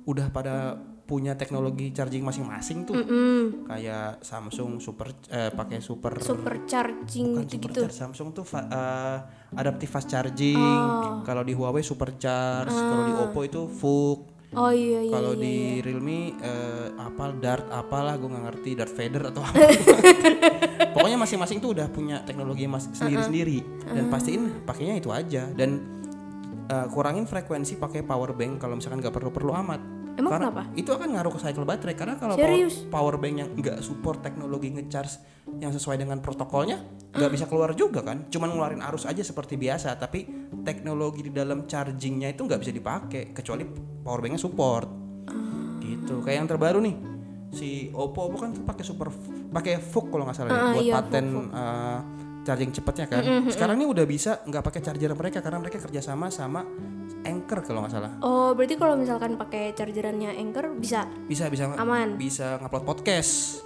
udah 0.02 0.26
pada 0.28 0.74
punya 1.06 1.34
teknologi 1.34 1.94
charging 1.94 2.26
masing-masing 2.26 2.82
tuh. 2.82 2.98
Mm, 2.98 3.70
Kayak 3.70 4.18
Samsung 4.20 4.82
super 4.82 5.14
eh, 5.28 5.54
pakai 5.54 5.78
super 5.78 6.18
super 6.18 6.66
charging 6.66 7.38
Bukan 7.38 7.46
gitu 7.46 7.54
super 7.54 7.70
gitu 7.70 7.80
charge. 7.86 7.94
Samsung 7.94 8.28
tuh 8.32 8.42
eh, 8.50 9.18
adaptive 9.54 9.86
fast 9.88 10.08
charging. 10.08 10.58
Oh. 10.58 11.22
Kalau 11.22 11.46
di 11.46 11.54
Huawei 11.54 11.86
super 11.86 12.10
charge, 12.16 12.74
kalau 12.74 13.06
di 13.06 13.14
Oppo 13.14 13.40
itu 13.42 13.70
VOOC. 13.70 14.18
Oh 14.54 14.70
iya 14.70 15.00
iya 15.02 15.12
Kalau 15.12 15.32
iya. 15.34 15.42
di 15.42 15.56
Realme 15.82 16.20
eh, 16.38 16.86
apa 16.94 17.34
Dart 17.34 17.66
apalah 17.72 18.14
gue 18.14 18.28
nggak 18.30 18.44
ngerti 18.52 18.70
Dart 18.78 18.94
Vader 18.94 19.22
atau 19.34 19.42
apa. 19.42 19.56
Pokoknya 20.94 21.18
masing-masing 21.18 21.58
tuh 21.58 21.74
udah 21.74 21.90
punya 21.90 22.22
teknologi 22.22 22.70
mas 22.70 22.86
sendiri-sendiri. 22.94 23.64
Dan 23.90 24.06
pastiin 24.06 24.62
pakainya 24.62 24.94
itu 25.00 25.10
aja. 25.10 25.50
Dan 25.50 25.82
eh, 26.70 26.86
kurangin 26.94 27.26
frekuensi 27.26 27.80
pakai 27.80 28.06
power 28.06 28.36
bank 28.36 28.62
kalau 28.62 28.78
misalkan 28.78 29.02
nggak 29.02 29.14
perlu-perlu 29.14 29.52
amat. 29.66 29.80
Emang 30.16 30.32
karena 30.32 30.48
kenapa? 30.48 30.62
itu 30.72 30.90
akan 30.96 31.08
ngaruh 31.12 31.32
ke 31.36 31.40
cycle 31.44 31.66
baterai. 31.68 31.94
Karena 31.96 32.14
kalau 32.16 32.34
power, 32.40 32.72
power 32.88 33.14
bank 33.20 33.34
yang 33.36 33.50
nggak 33.52 33.78
support 33.84 34.24
teknologi 34.24 34.72
ngecharge 34.72 35.20
yang 35.60 35.70
sesuai 35.70 36.00
dengan 36.00 36.24
protokolnya 36.24 36.80
nggak 37.12 37.30
bisa 37.32 37.44
keluar 37.44 37.76
juga 37.76 38.00
kan? 38.00 38.24
Cuman 38.32 38.56
ngeluarin 38.56 38.82
arus 38.88 39.04
aja 39.04 39.20
seperti 39.20 39.60
biasa. 39.60 39.92
Tapi 40.00 40.24
teknologi 40.64 41.28
di 41.28 41.32
dalam 41.36 41.68
chargingnya 41.68 42.32
itu 42.32 42.48
nggak 42.48 42.60
bisa 42.64 42.72
dipakai. 42.72 43.36
Kecuali 43.36 43.95
power 44.06 44.22
banknya 44.22 44.38
support 44.38 44.86
gitu 45.82 46.22
kayak 46.22 46.38
yang 46.38 46.48
terbaru 46.48 46.78
nih 46.78 46.94
si 47.50 47.90
Oppo 47.90 48.26
Oppo 48.26 48.38
kan 48.38 48.54
pakai 48.54 48.84
super 48.84 49.10
pakai 49.48 49.78
VOOC 49.80 50.06
kalau 50.08 50.24
nggak 50.24 50.36
salah 50.36 50.50
ya, 50.50 50.56
Ah, 50.56 50.72
buat 50.72 50.82
iya, 50.82 50.94
paten 50.94 51.26
eh, 51.48 51.98
charging 52.42 52.70
cepatnya 52.70 53.06
kan 53.08 53.22
sekarang 53.48 53.74
ini 53.76 53.86
udah 53.86 54.04
bisa 54.04 54.38
nggak 54.44 54.62
pakai 54.62 54.80
charger 54.80 55.10
mereka 55.12 55.42
karena 55.42 55.58
mereka 55.58 55.78
kerjasama 55.80 56.30
sama 56.30 56.62
Anchor 57.22 57.58
kalau 57.60 57.82
nggak 57.82 57.90
salah 57.92 58.12
Oh, 58.20 58.54
berarti 58.54 58.74
kalau 58.74 58.94
misalkan 58.94 59.34
pakai 59.34 59.74
chargerannya 59.74 60.30
Anchor 60.32 60.70
bisa. 60.74 61.10
bisa 61.26 61.50
bisa 61.50 61.74
Aman. 61.74 62.14
bisa 62.14 62.62
ngupload 62.62 62.84
podcast 62.84 63.62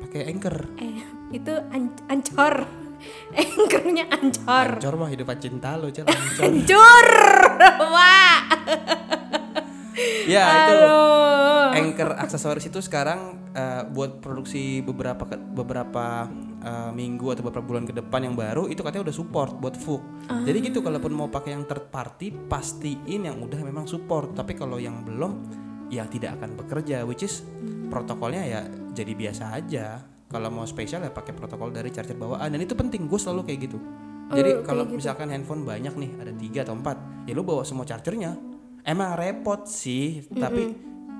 pakai 0.00 0.30
Anchor 0.30 0.56
Eh, 0.78 1.02
itu 1.32 1.54
an- 1.70 1.98
ancor. 2.06 2.54
Anchornya 3.34 4.10
ancor. 4.10 4.68
Ancor 4.74 4.94
mah 4.96 5.08
hidup 5.08 5.30
cinta 5.38 5.74
lo 5.74 5.86
Ancor 5.90 6.06
Ancur. 6.40 7.08
Wah. 7.94 8.38
Ya 10.26 10.44
itu. 10.66 10.76
Anchor 11.68 12.10
aksesoris 12.16 12.66
itu 12.66 12.80
sekarang 12.80 13.50
eh, 13.54 13.82
buat 13.88 14.18
produksi 14.18 14.80
beberapa 14.80 15.24
beberapa 15.36 16.26
eh, 16.64 16.90
minggu 16.90 17.36
atau 17.36 17.42
beberapa 17.44 17.66
bulan 17.66 17.84
ke 17.86 17.94
depan 17.94 18.24
yang 18.24 18.34
baru 18.34 18.66
itu 18.66 18.80
katanya 18.80 19.10
udah 19.10 19.16
support 19.16 19.52
buat 19.60 19.76
VOOC. 19.76 20.02
Jadi 20.48 20.58
gitu 20.72 20.78
kalaupun 20.80 21.12
mau 21.12 21.28
pakai 21.28 21.54
yang 21.54 21.64
third 21.68 21.92
party 21.92 22.32
pastiin 22.48 23.28
yang 23.28 23.36
udah 23.38 23.60
memang 23.62 23.84
support. 23.84 24.32
Tapi 24.34 24.56
kalau 24.56 24.80
yang 24.80 25.04
belum 25.04 25.32
ya 25.88 26.04
tidak 26.04 26.40
akan 26.40 26.56
bekerja 26.56 27.04
which 27.08 27.24
is 27.24 27.44
protokolnya 27.88 28.44
ya 28.44 28.60
jadi 28.92 29.12
biasa 29.16 29.44
aja. 29.56 29.86
Kalau 30.28 30.52
mau 30.52 30.68
spesial 30.68 31.00
ya 31.00 31.08
pakai 31.08 31.32
protokol 31.32 31.72
dari 31.72 31.88
charger 31.88 32.12
bawaan 32.12 32.52
dan 32.52 32.60
itu 32.60 32.76
penting 32.76 33.08
gue 33.08 33.16
selalu 33.16 33.48
kayak 33.48 33.60
gitu. 33.70 33.80
Jadi 34.28 34.60
kalau 34.60 34.84
misalkan 34.84 35.32
handphone 35.32 35.64
banyak 35.64 35.96
nih 35.96 36.10
ada 36.20 36.32
tiga 36.36 36.60
atau 36.68 36.76
empat 36.76 37.24
ya 37.24 37.32
lu 37.32 37.40
bawa 37.40 37.64
semua 37.64 37.88
chargernya. 37.88 38.36
Emang 38.88 39.20
repot 39.20 39.68
sih 39.68 40.24
tapi 40.32 40.72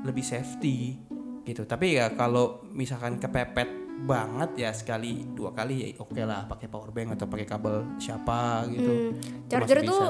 lebih 0.08 0.24
safety 0.24 0.96
gitu. 1.44 1.68
Tapi 1.68 2.00
ya 2.00 2.16
kalau 2.16 2.64
misalkan 2.72 3.20
kepepet 3.20 3.68
banget 4.08 4.50
ya 4.56 4.70
sekali 4.70 5.26
dua 5.36 5.50
kali 5.52 5.82
ya 5.82 5.86
oke 5.98 6.22
lah 6.22 6.46
pakai 6.46 6.70
power 6.70 6.94
bank 6.94 7.18
atau 7.18 7.26
pakai 7.28 7.44
kabel 7.44 7.76
siapa 8.00 8.64
gitu. 8.72 9.12
Itu 9.12 9.52
Charger 9.52 9.78
tuh 9.84 10.02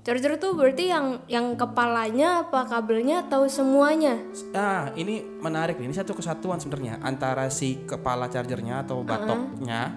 charger 0.00 0.40
tuh 0.40 0.56
berarti 0.56 0.88
yang 0.88 1.20
yang 1.28 1.52
kepalanya 1.60 2.48
apa 2.48 2.64
kabelnya 2.64 3.28
atau 3.28 3.44
semuanya? 3.44 4.16
ah 4.56 4.88
ini 4.96 5.20
menarik 5.40 5.76
nih. 5.76 5.92
Ini 5.92 5.96
satu 5.96 6.16
kesatuan 6.16 6.56
sebenarnya 6.56 7.00
antara 7.04 7.52
si 7.52 7.84
kepala 7.84 8.28
chargernya 8.32 8.84
atau 8.84 9.04
batoknya 9.04 9.96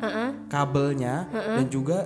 kabelnya 0.51 1.27
dan 1.31 1.67
juga 1.71 2.03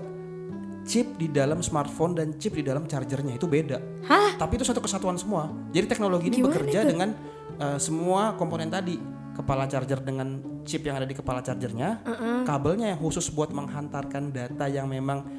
chip 0.88 1.20
di 1.20 1.28
dalam 1.28 1.60
smartphone 1.60 2.16
dan 2.16 2.40
chip 2.40 2.56
di 2.56 2.64
dalam 2.64 2.88
chargernya 2.88 3.36
itu 3.36 3.46
beda. 3.46 3.78
Hah? 4.08 4.28
tapi 4.40 4.56
itu 4.56 4.64
satu 4.64 4.80
kesatuan 4.80 5.20
semua. 5.20 5.52
Jadi 5.74 5.86
teknologi 5.90 6.32
ini 6.32 6.46
bekerja 6.46 6.86
dengan 6.88 7.12
uh, 7.60 7.76
semua 7.82 8.38
komponen 8.40 8.72
tadi. 8.72 8.96
Kepala 9.38 9.70
charger 9.70 10.02
dengan 10.02 10.42
chip 10.66 10.82
yang 10.82 10.98
ada 10.98 11.06
di 11.06 11.14
kepala 11.14 11.46
chargernya 11.46 12.02
kabelnya 12.42 12.90
yang 12.90 12.98
khusus 12.98 13.30
buat 13.30 13.54
menghantarkan 13.54 14.34
data 14.34 14.66
yang 14.66 14.90
memang 14.90 15.30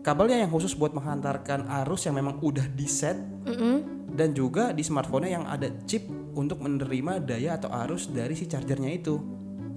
kabelnya 0.00 0.40
yang 0.40 0.48
khusus 0.48 0.72
buat 0.72 0.96
menghantarkan 0.96 1.68
arus 1.84 2.08
yang 2.08 2.16
memang 2.16 2.40
udah 2.40 2.64
di 2.72 2.88
set 2.88 3.20
dan 4.16 4.32
juga 4.32 4.72
di 4.72 4.80
smartphone 4.80 5.28
yang 5.28 5.44
ada 5.44 5.68
chip 5.84 6.08
untuk 6.32 6.64
menerima 6.64 7.20
daya 7.20 7.60
atau 7.60 7.68
arus 7.84 8.08
dari 8.08 8.32
si 8.32 8.48
chargernya 8.48 8.88
itu. 8.88 9.20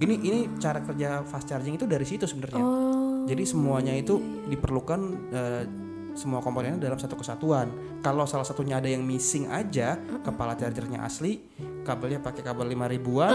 Ini 0.00 0.14
ini 0.24 0.40
cara 0.56 0.80
kerja 0.80 1.20
fast 1.28 1.52
charging 1.52 1.76
itu 1.76 1.84
dari 1.84 2.08
situ 2.08 2.24
sebenarnya. 2.24 2.64
Oh. 2.64 2.89
Jadi 3.30 3.46
semuanya 3.46 3.94
itu 3.94 4.18
diperlukan 4.44 5.00
eh, 5.30 5.62
semua 6.10 6.42
komponennya 6.42 6.82
dalam 6.82 6.98
satu 6.98 7.14
kesatuan. 7.14 7.70
Kalau 8.00 8.26
salah 8.26 8.42
satunya 8.42 8.76
ada 8.76 8.86
yang 8.86 9.00
missing 9.00 9.46
aja, 9.46 9.94
kepala 10.20 10.52
chargernya 10.52 11.00
asli, 11.00 11.38
kabelnya 11.80 12.18
pakai 12.18 12.42
kabel 12.42 12.66
5000-an, 12.68 13.30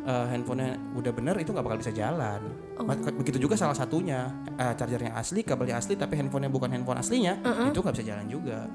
eh, 0.00 0.26
handphonenya 0.30 0.94
udah 0.94 1.12
bener 1.12 1.34
itu 1.36 1.50
nggak 1.50 1.66
bakal 1.66 1.76
bisa 1.76 1.90
jalan. 1.90 2.38
Maka- 2.78 3.10
Begitu 3.10 3.38
juga 3.40 3.58
salah 3.58 3.74
satunya, 3.74 4.30
eh, 4.54 4.72
chargernya 4.72 5.12
asli, 5.12 5.42
kabelnya 5.42 5.76
asli, 5.76 5.98
tapi 5.98 6.14
handphonenya 6.14 6.48
bukan 6.48 6.70
handphone 6.70 6.96
aslinya, 6.96 7.34
itu 7.66 7.82
nggak 7.82 7.94
bisa 7.94 8.06
jalan 8.06 8.26
juga. 8.26 8.70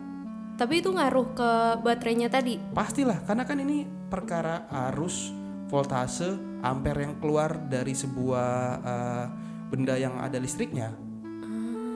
Tapi 0.54 0.74
itu 0.78 0.90
ngaruh 0.92 1.28
ke 1.32 1.52
baterainya 1.80 2.28
tadi. 2.28 2.60
Pastilah, 2.60 3.24
karena 3.24 3.42
kan 3.42 3.58
ini 3.58 3.82
perkara 4.06 4.68
arus, 4.92 5.32
voltase, 5.66 6.30
ampere 6.62 7.02
yang 7.02 7.18
keluar 7.18 7.58
dari 7.64 7.96
sebuah 7.96 8.52
eh, 8.84 9.26
benda 9.74 9.98
yang 9.98 10.14
ada 10.16 10.38
listriknya. 10.38 10.94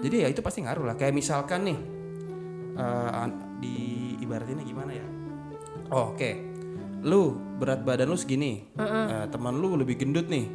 Jadi 0.01 0.25
ya 0.25 0.27
itu 0.27 0.41
pasti 0.41 0.65
ngaruh 0.65 0.81
lah. 0.83 0.95
Kayak 0.95 1.13
misalkan 1.13 1.61
nih, 1.63 1.77
an- 3.13 3.61
di 3.61 3.73
ibaratnya 4.17 4.61
gimana 4.61 4.91
ya? 4.91 5.05
Oh, 5.87 6.11
Oke, 6.11 6.37
lu 6.99 7.21
berat 7.57 7.81
badan 7.81 8.05
lu 8.05 8.13
segini, 8.13 8.65
eh, 8.75 9.25
teman 9.27 9.53
lu 9.55 9.73
lebih 9.75 9.95
gendut 9.95 10.25
nih, 10.25 10.49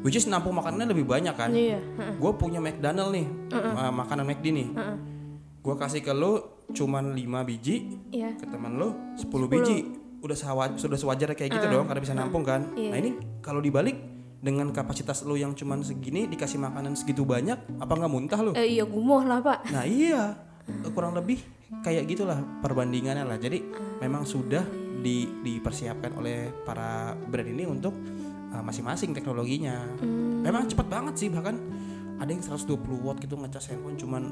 which 0.00 0.14
is 0.14 0.26
nampung 0.26 0.54
makanannya 0.54 0.90
lebih 0.90 1.04
banyak 1.04 1.34
kan? 1.34 1.50
Iya. 1.50 1.82
Gue 2.16 2.32
punya 2.34 2.58
McDonald 2.58 3.10
nih, 3.10 3.26
ma- 3.50 3.94
makanan 3.96 4.24
McD 4.24 4.46
nih. 4.52 4.68
Gue 5.60 5.74
kasih 5.76 6.00
ke 6.00 6.10
lu 6.10 6.38
cuman 6.70 7.12
5 7.12 7.42
biji, 7.42 7.98
Iya. 8.08 8.32
ke 8.32 8.46
teman 8.46 8.74
lo 8.74 8.94
10 9.14 9.46
biji 9.46 9.78
udah 10.20 10.36
sewa, 10.36 10.64
sudah 10.74 10.94
sewajarnya 10.94 11.32
kayak 11.34 11.50
gitu 11.50 11.66
dong 11.66 11.84
karena 11.84 11.96
bisa 11.98 12.12
nampung 12.14 12.44
kan 12.44 12.72
Iya, 12.74 12.92
nah 12.92 12.98
ini 12.98 13.10
kalau 13.40 13.56
dibalik 13.58 13.96
dengan 14.40 14.72
kapasitas 14.72 15.20
lo 15.22 15.36
yang 15.36 15.52
cuman 15.52 15.84
segini 15.84 16.24
dikasih 16.24 16.56
makanan 16.56 16.96
segitu 16.96 17.22
banyak 17.22 17.60
apa 17.76 17.92
nggak 17.92 18.08
muntah 18.08 18.40
lo 18.40 18.52
Eh, 18.56 18.74
iya 18.74 18.84
gumoh 18.84 19.20
lah 19.20 19.40
pak. 19.40 19.68
nah 19.68 19.84
iya. 19.84 20.32
Kurang 20.94 21.12
lebih 21.12 21.42
kayak 21.82 22.06
gitulah 22.06 22.38
perbandingannya 22.62 23.26
lah. 23.26 23.36
Jadi 23.36 23.58
memang 23.98 24.22
sudah 24.22 24.62
di, 25.00 25.26
dipersiapkan 25.42 26.14
oleh 26.14 26.46
para 26.62 27.10
brand 27.16 27.48
ini 27.48 27.66
untuk 27.66 27.90
uh, 28.48 28.62
masing-masing 28.62 29.10
teknologinya. 29.10 29.82
Memang 30.40 30.70
cepat 30.70 30.86
banget 30.86 31.14
sih 31.18 31.28
bahkan 31.28 31.58
ada 32.16 32.30
yang 32.30 32.38
120 32.38 32.70
watt 33.02 33.18
gitu 33.18 33.34
ngecas 33.34 33.72
handphone 33.72 33.98
cuman 33.98 34.22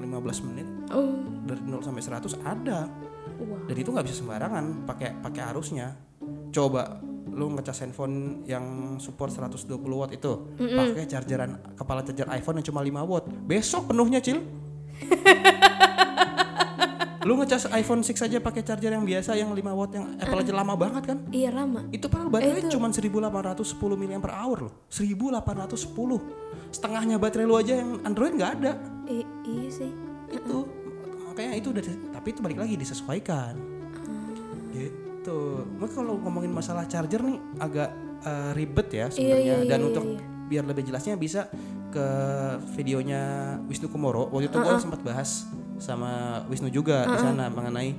15 0.00 0.46
menit. 0.48 0.66
Oh. 0.88 1.12
dari 1.44 1.60
0 1.60 1.84
sampai 1.84 2.00
100 2.00 2.40
ada. 2.40 2.88
Wah. 3.38 3.60
dan 3.68 3.76
itu 3.76 3.92
nggak 3.92 4.06
bisa 4.08 4.16
sembarangan 4.18 4.88
pakai 4.88 5.20
pakai 5.20 5.42
arusnya. 5.52 5.92
Coba 6.48 6.98
lu 7.38 7.54
ngecas 7.54 7.86
handphone 7.86 8.42
yang 8.50 8.98
support 8.98 9.30
120 9.30 9.70
watt 9.94 10.10
itu 10.10 10.58
pakai 10.58 11.06
chargeran 11.06 11.62
kepala 11.78 12.02
charger 12.02 12.26
iPhone 12.34 12.58
yang 12.58 12.66
cuma 12.66 12.82
5 12.82 13.06
watt. 13.06 13.24
Besok 13.46 13.94
penuhnya 13.94 14.18
cil. 14.18 14.42
Lu 17.28 17.36
ngecas 17.36 17.68
iPhone 17.76 18.00
6 18.00 18.14
aja 18.24 18.40
pakai 18.40 18.64
charger 18.64 18.88
yang 18.88 19.04
biasa 19.04 19.36
yang 19.36 19.52
5 19.52 19.60
watt 19.78 19.90
yang 19.94 20.16
Apple 20.16 20.40
aja 20.42 20.52
lama 20.54 20.74
banget 20.74 21.02
kan? 21.14 21.18
Iya 21.28 21.50
lama. 21.54 21.84
itu 21.92 22.08
padahal 22.08 22.32
baterainya 22.32 22.72
cuma 22.72 22.88
1810 22.88 23.68
mAh 24.00 24.48
loh. 24.56 24.72
1810 24.88 26.72
setengahnya 26.72 27.20
baterai 27.20 27.46
lu 27.46 27.54
aja 27.54 27.84
yang 27.84 28.00
Android 28.02 28.32
nggak 28.34 28.52
ada. 28.62 28.72
I- 29.06 29.28
iya 29.46 29.70
sih. 29.70 29.92
itu 30.28 30.56
makanya 31.24 31.56
itu 31.56 31.68
udah 31.72 31.84
tapi 32.16 32.28
itu 32.32 32.40
balik 32.40 32.58
lagi 32.64 32.74
disesuaikan. 32.80 33.54
Gitu 34.72 35.07
Maka 35.78 35.92
kalau 35.94 36.18
ngomongin 36.20 36.52
masalah 36.52 36.86
charger 36.86 37.22
nih 37.22 37.38
agak 37.58 37.90
eh, 38.22 38.50
ribet 38.54 38.88
ya 38.90 39.06
sebenarnya. 39.10 39.56
iya, 39.62 39.68
dan 39.68 39.78
iya, 39.82 39.88
untuk 39.88 40.04
iya. 40.04 40.20
biar 40.48 40.64
lebih 40.64 40.82
jelasnya 40.88 41.14
bisa 41.18 41.46
ke 41.88 42.06
videonya 42.76 43.22
Wisnu 43.64 43.88
Kumoro. 43.88 44.28
Waktu 44.28 44.52
itu 44.52 44.58
gue 44.60 44.74
sempat 44.80 45.00
bahas 45.00 45.48
sama 45.78 46.42
Wisnu 46.48 46.68
juga 46.68 47.06
di 47.08 47.18
sana 47.18 47.48
mengenai 47.48 47.90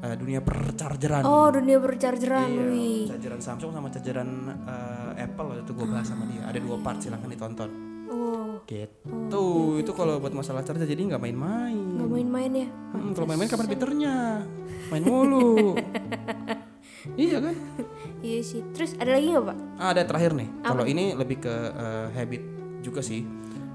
eh, 0.00 0.14
dunia 0.16 0.40
perchargeran. 0.44 1.24
Oh 1.24 1.48
dunia 1.48 1.80
berchargeran, 1.80 2.48
Iya, 2.50 2.64
wih. 2.72 3.02
chargeran 3.08 3.40
Samsung 3.40 3.72
sama 3.72 3.88
chargeran 3.88 4.28
eh, 4.64 5.24
Apple 5.24 5.46
waktu 5.52 5.62
itu 5.64 5.72
gue 5.76 5.86
bahas 5.88 6.06
sama 6.08 6.24
dia. 6.28 6.44
Ada 6.44 6.58
dua 6.60 6.76
part 6.80 6.98
silahkan 7.00 7.28
ditonton. 7.28 7.70
Oh, 8.10 8.58
gitu. 8.66 9.78
Itu 9.78 9.94
kalau 9.94 10.18
buat 10.18 10.34
masalah 10.34 10.66
charger 10.66 10.82
jadi 10.82 10.98
nggak 11.14 11.22
main-main. 11.22 11.78
Nggak 11.96 12.10
main-main 12.10 12.52
ya? 12.66 12.68
Hmm, 12.90 13.14
kalau 13.14 13.26
main-main 13.30 13.46
kapan 13.48 13.66
pinternya? 13.70 14.14
Main 14.90 15.04
mulu. 15.06 15.78
iya 17.16 17.38
kan? 17.42 17.56
Iya 18.20 18.44
sih. 18.44 18.60
Terus 18.76 18.92
ada 19.00 19.16
lagi 19.16 19.32
nggak 19.32 19.46
pak? 19.48 19.56
Ah, 19.80 19.96
ada 19.96 20.04
terakhir 20.04 20.36
nih. 20.36 20.48
Kalau 20.60 20.84
ini 20.84 21.16
lebih 21.16 21.40
ke 21.40 21.54
eh, 21.72 22.06
habit 22.12 22.42
juga 22.84 23.00
sih. 23.00 23.24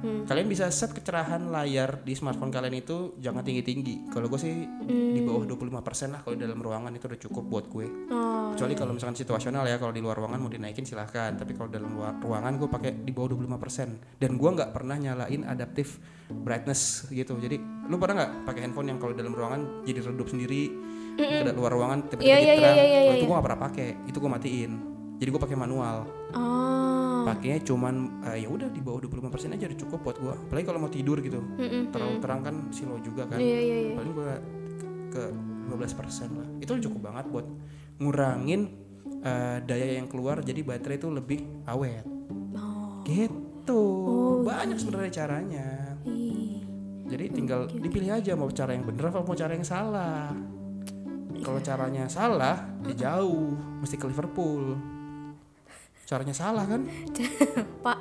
Kalian 0.04 0.46
bisa 0.46 0.70
set 0.70 0.92
kecerahan 0.92 1.50
layar 1.50 2.02
di 2.02 2.14
smartphone 2.14 2.50
kalian 2.50 2.76
itu 2.76 3.18
jangan 3.18 3.42
tinggi-tinggi. 3.42 4.10
Kalau 4.10 4.26
gue 4.26 4.38
sih 4.38 4.54
di 4.86 5.22
bawah 5.22 5.46
25% 5.46 5.82
lah 6.10 6.22
kalau 6.22 6.36
di 6.36 6.44
dalam 6.44 6.58
ruangan 6.58 6.92
itu 6.92 7.06
udah 7.06 7.20
cukup 7.20 7.44
buat 7.44 7.66
gue. 7.68 7.88
Oh, 8.10 8.54
Kecuali 8.54 8.74
kalau 8.74 8.94
misalkan 8.94 9.14
situasional 9.14 9.66
ya, 9.66 9.76
kalau 9.76 9.90
di 9.90 10.00
luar 10.00 10.16
ruangan 10.16 10.38
mau 10.38 10.48
dinaikin 10.48 10.84
silahkan. 10.84 11.34
Tapi 11.34 11.54
kalau 11.54 11.68
dalam 11.68 11.90
luar 11.92 12.16
ruangan 12.16 12.54
gue 12.56 12.70
pakai 12.70 12.92
di 13.02 13.10
bawah 13.10 13.34
25%. 13.34 14.22
Dan 14.22 14.38
gue 14.38 14.50
nggak 14.52 14.72
pernah 14.72 14.96
nyalain 14.96 15.42
adaptive 15.44 15.98
brightness 16.28 17.10
gitu. 17.10 17.36
Jadi 17.36 17.58
lu 17.86 17.98
pernah 17.98 18.22
nggak 18.22 18.32
pakai 18.46 18.62
handphone 18.62 18.90
yang 18.90 18.98
kalau 18.98 19.14
dalam 19.14 19.32
ruangan 19.32 19.82
jadi 19.84 20.06
redup 20.06 20.28
sendiri, 20.28 20.70
ke 21.16 21.50
luar 21.52 21.72
ruangan 21.72 22.06
tiba-tiba 22.06 22.28
Iya, 22.28 22.38
jadi 22.38 22.46
iya, 22.46 22.54
iya, 22.54 22.62
terang. 22.62 22.76
iya, 22.76 22.86
iya, 22.86 23.00
Kalau 23.02 23.16
itu 23.16 23.26
gue 23.26 23.36
nggak 23.36 23.48
pernah 23.50 23.62
pakai. 23.62 23.88
Itu 24.06 24.18
gue 24.20 24.32
matiin. 24.32 24.72
Jadi 25.16 25.30
gue 25.32 25.42
pakai 25.42 25.58
manual. 25.58 25.98
oh, 26.36 26.95
Pakainya 27.26 27.60
cuman 27.66 27.96
eh, 28.24 28.46
ya 28.46 28.50
udah 28.50 28.70
di 28.70 28.80
bawah 28.80 29.02
25% 29.02 29.56
aja 29.58 29.66
udah 29.66 29.80
cukup 29.82 30.00
buat 30.06 30.18
gue. 30.22 30.34
Apalagi 30.46 30.66
kalau 30.66 30.80
mau 30.80 30.92
tidur 30.92 31.18
gitu. 31.20 31.42
Mm-mm. 31.42 31.90
Terlalu 31.90 32.16
terang 32.22 32.42
kan 32.46 32.56
silo 32.70 33.02
juga 33.02 33.26
kan. 33.26 33.42
iya 33.42 33.60
iya 33.60 33.78
iya. 33.90 33.96
Paling 33.98 34.14
gue 34.14 34.32
ke 35.10 35.24
15% 35.74 36.38
lah. 36.38 36.48
Itu 36.62 36.78
cukup 36.78 37.02
banget 37.10 37.26
buat 37.34 37.46
ngurangin 37.98 38.62
eh, 39.26 39.58
daya 39.66 39.98
yang 39.98 40.06
keluar 40.06 40.46
jadi 40.46 40.62
baterai 40.62 41.02
itu 41.02 41.10
lebih 41.10 41.40
awet. 41.66 42.06
Oh, 42.54 43.02
Gitu. 43.04 43.82
Banyak 44.46 44.78
sebenarnya 44.78 45.12
caranya. 45.12 45.68
ih. 46.06 46.62
Jadi 47.06 47.26
tinggal 47.30 47.70
dipilih 47.70 48.18
aja 48.18 48.34
mau 48.34 48.50
cara 48.50 48.74
yang 48.74 48.86
bener 48.86 49.10
apa 49.10 49.22
mau 49.22 49.38
cara 49.38 49.54
yang 49.54 49.66
salah. 49.66 50.34
Kalau 51.36 51.62
caranya 51.62 52.10
salah, 52.10 52.58
ya 52.90 52.94
jauh, 53.12 53.54
mesti 53.78 53.94
ke 53.94 54.10
Liverpool. 54.10 54.74
Caranya 56.06 56.38
salah 56.38 56.70
kan? 56.70 56.86
Pak. 57.86 57.98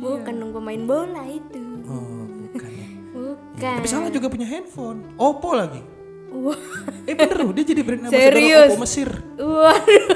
Bukan 0.00 0.34
nunggu 0.40 0.56
main 0.56 0.88
bola 0.88 1.20
itu. 1.28 1.84
Oh, 1.84 2.24
bukan 2.48 2.70
ya. 2.72 2.88
Bukan. 3.12 3.76
Tapi 3.84 3.88
salah 3.88 4.08
juga 4.08 4.32
punya 4.32 4.48
handphone. 4.48 5.04
Oppo 5.20 5.52
lagi. 5.52 5.84
Wah. 6.32 6.56
Eh 7.04 7.12
bener 7.12 7.44
loh, 7.44 7.52
dia 7.52 7.68
jadi 7.68 7.84
brand 7.84 8.08
ambassador 8.08 8.40
Serius? 8.40 8.68
Oppo 8.72 8.80
Mesir. 8.80 9.10
Waduh. 9.36 10.06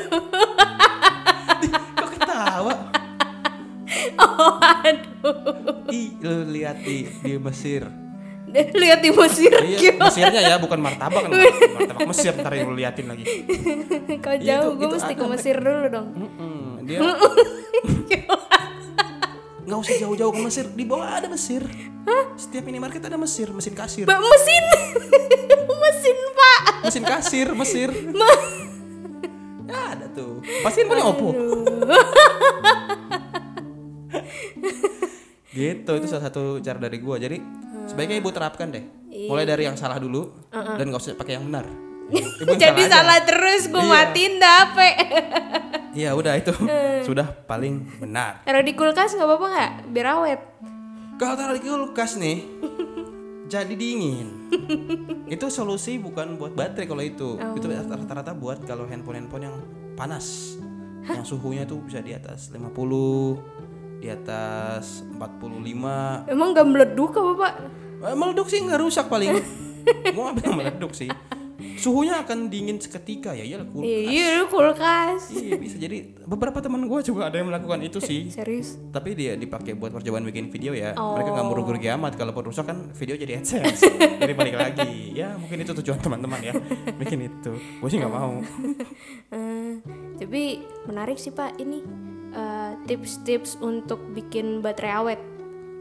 Kok 1.92 2.08
ketawa? 2.16 2.74
Aduh. 4.88 5.92
Ih, 5.92 6.16
lu 6.24 6.36
lihat 6.48 6.80
di 6.80 7.04
di 7.20 7.36
Mesir. 7.36 7.84
Lihat 8.54 9.00
di 9.04 9.10
Mesir. 9.12 9.52
Iya, 9.52 9.92
Mesirnya 10.00 10.40
ya, 10.40 10.56
bukan 10.56 10.80
martabak 10.80 11.28
kan. 11.28 11.30
Martabak 11.76 12.08
Mesir 12.08 12.32
ntar 12.32 12.52
yang 12.56 12.72
lu 12.72 12.76
liatin 12.80 13.06
lagi. 13.10 13.24
Kau 14.24 14.36
jauh, 14.36 14.72
gue 14.76 14.88
mesti 14.88 15.12
ke 15.12 15.24
Mesir 15.28 15.56
dulu 15.60 15.86
dong. 15.92 16.08
Dia 16.88 17.04
nggak 19.68 19.84
usah 19.84 20.00
jauh-jauh 20.00 20.32
ke 20.32 20.40
Mesir, 20.40 20.64
di 20.72 20.84
bawah 20.88 21.20
ada 21.20 21.28
Mesir. 21.28 21.60
Setiap 22.40 22.64
minimarket 22.64 23.04
ada 23.04 23.20
Mesir, 23.20 23.52
mesin 23.52 23.76
kasir. 23.76 24.08
Mbak 24.08 24.16
mesin. 24.16 24.64
mesin, 25.84 26.16
Pak. 26.32 26.60
Mesin 26.88 27.04
kasir 27.04 27.46
Mesir. 27.52 27.92
Ya 29.68 29.92
ada 29.92 30.08
tuh. 30.08 30.40
Pasti 30.64 30.88
punya 30.88 31.04
Oppo. 31.04 31.36
gitu 35.58 35.90
itu 35.98 36.06
salah 36.06 36.30
satu 36.30 36.62
cara 36.64 36.78
dari 36.80 36.96
gua. 37.02 37.20
Jadi 37.20 37.36
sebaiknya 37.88 38.16
ibu 38.16 38.28
terapkan 38.28 38.68
deh. 38.68 38.84
Mulai 39.08 39.44
dari 39.44 39.64
yang 39.64 39.74
salah 39.74 39.96
dulu 39.96 40.28
dan 40.52 40.84
nggak 40.84 41.00
usah 41.00 41.16
pakai 41.16 41.34
yang 41.34 41.44
benar. 41.44 41.64
Ibu 42.08 42.48
yang 42.48 42.60
Jadi 42.62 42.82
aja. 42.84 42.92
salah 42.94 43.20
terus 43.20 43.68
gue 43.68 43.76
Iya. 43.78 43.90
matiin 43.90 44.34
dape. 44.38 44.90
Iya 45.98 46.14
udah 46.14 46.36
itu 46.36 46.52
sudah 47.02 47.26
paling 47.44 47.82
benar. 47.98 48.44
Taruh 48.44 48.62
di 48.62 48.72
kulkas 48.72 49.12
nggak 49.12 49.24
apa-apa 49.24 49.46
nggak? 49.48 49.72
Biar 49.90 50.06
awet. 50.14 50.40
Kalau 51.16 51.34
taruh 51.34 51.56
di 51.56 51.62
kulkas 51.62 52.16
nih 52.16 52.38
jadi 53.52 53.74
dingin. 53.74 54.28
itu 55.26 55.46
solusi 55.48 55.96
bukan 55.96 56.36
buat 56.36 56.52
baterai 56.52 56.86
kalau 56.86 57.02
itu. 57.02 57.34
Itu 57.52 57.66
rata-rata 57.66 58.32
buat 58.32 58.62
kalau 58.62 58.84
handphone-handphone 58.84 59.44
yang 59.44 59.56
panas. 59.92 60.54
Yang 61.02 61.34
suhunya 61.34 61.64
tuh 61.64 61.80
bisa 61.80 61.98
di 61.98 62.12
atas 62.12 62.52
50, 62.52 62.62
di 63.98 64.08
atas 64.08 65.02
45. 65.18 66.30
Emang 66.30 66.48
nggak 66.54 66.66
meleduk 66.66 67.12
apa 67.18 67.32
Pak? 67.34 67.52
Eh, 67.98 68.14
meleduk 68.14 68.46
sih 68.46 68.62
nggak 68.62 68.80
rusak 68.80 69.10
paling. 69.10 69.42
Mau 70.14 70.30
apa 70.30 70.40
yang 70.46 70.56
meleduk 70.58 70.94
sih? 70.94 71.10
Suhunya 71.78 72.22
akan 72.22 72.50
dingin 72.50 72.78
seketika 72.78 73.34
ya 73.34 73.42
iyalah 73.42 73.66
kulkas. 73.66 73.90
Iya, 73.90 74.46
kulkas. 74.46 75.22
Iya 75.34 75.54
bisa 75.58 75.74
jadi 75.78 76.06
beberapa 76.22 76.62
teman 76.62 76.86
gue 76.86 77.00
juga 77.02 77.30
ada 77.30 77.38
yang 77.38 77.50
melakukan 77.50 77.82
itu 77.82 77.98
sih. 77.98 78.30
Serius? 78.30 78.78
Tapi 78.94 79.18
dia 79.18 79.34
dipakai 79.34 79.74
buat 79.74 79.90
percobaan 79.90 80.22
bikin 80.26 80.54
video 80.54 80.70
ya. 80.74 80.94
Oh. 80.94 81.18
Mereka 81.18 81.34
nggak 81.34 81.46
mau 81.46 81.54
rugi 81.58 81.90
amat 81.98 82.14
kalau 82.14 82.30
rusak 82.30 82.66
kan 82.66 82.94
video 82.94 83.18
jadi 83.18 83.42
AdSense. 83.42 83.90
jadi 84.22 84.34
balik 84.38 84.54
lagi. 84.54 85.18
Ya 85.18 85.34
mungkin 85.34 85.66
itu 85.66 85.74
tujuan 85.82 85.98
teman-teman 85.98 86.38
ya. 86.46 86.54
Bikin 86.94 87.26
itu. 87.26 87.50
Gue 87.54 87.88
sih 87.90 87.98
nggak 87.98 88.14
mau. 88.14 88.38
Eh, 89.28 89.84
tapi 90.16 90.64
menarik 90.88 91.20
sih 91.20 91.28
Pak 91.28 91.60
ini 91.60 91.84
eh, 92.30 92.72
tips-tips 92.84 93.58
untuk 93.58 94.00
bikin 94.10 94.60
baterai 94.60 94.92
awet. 94.94 95.20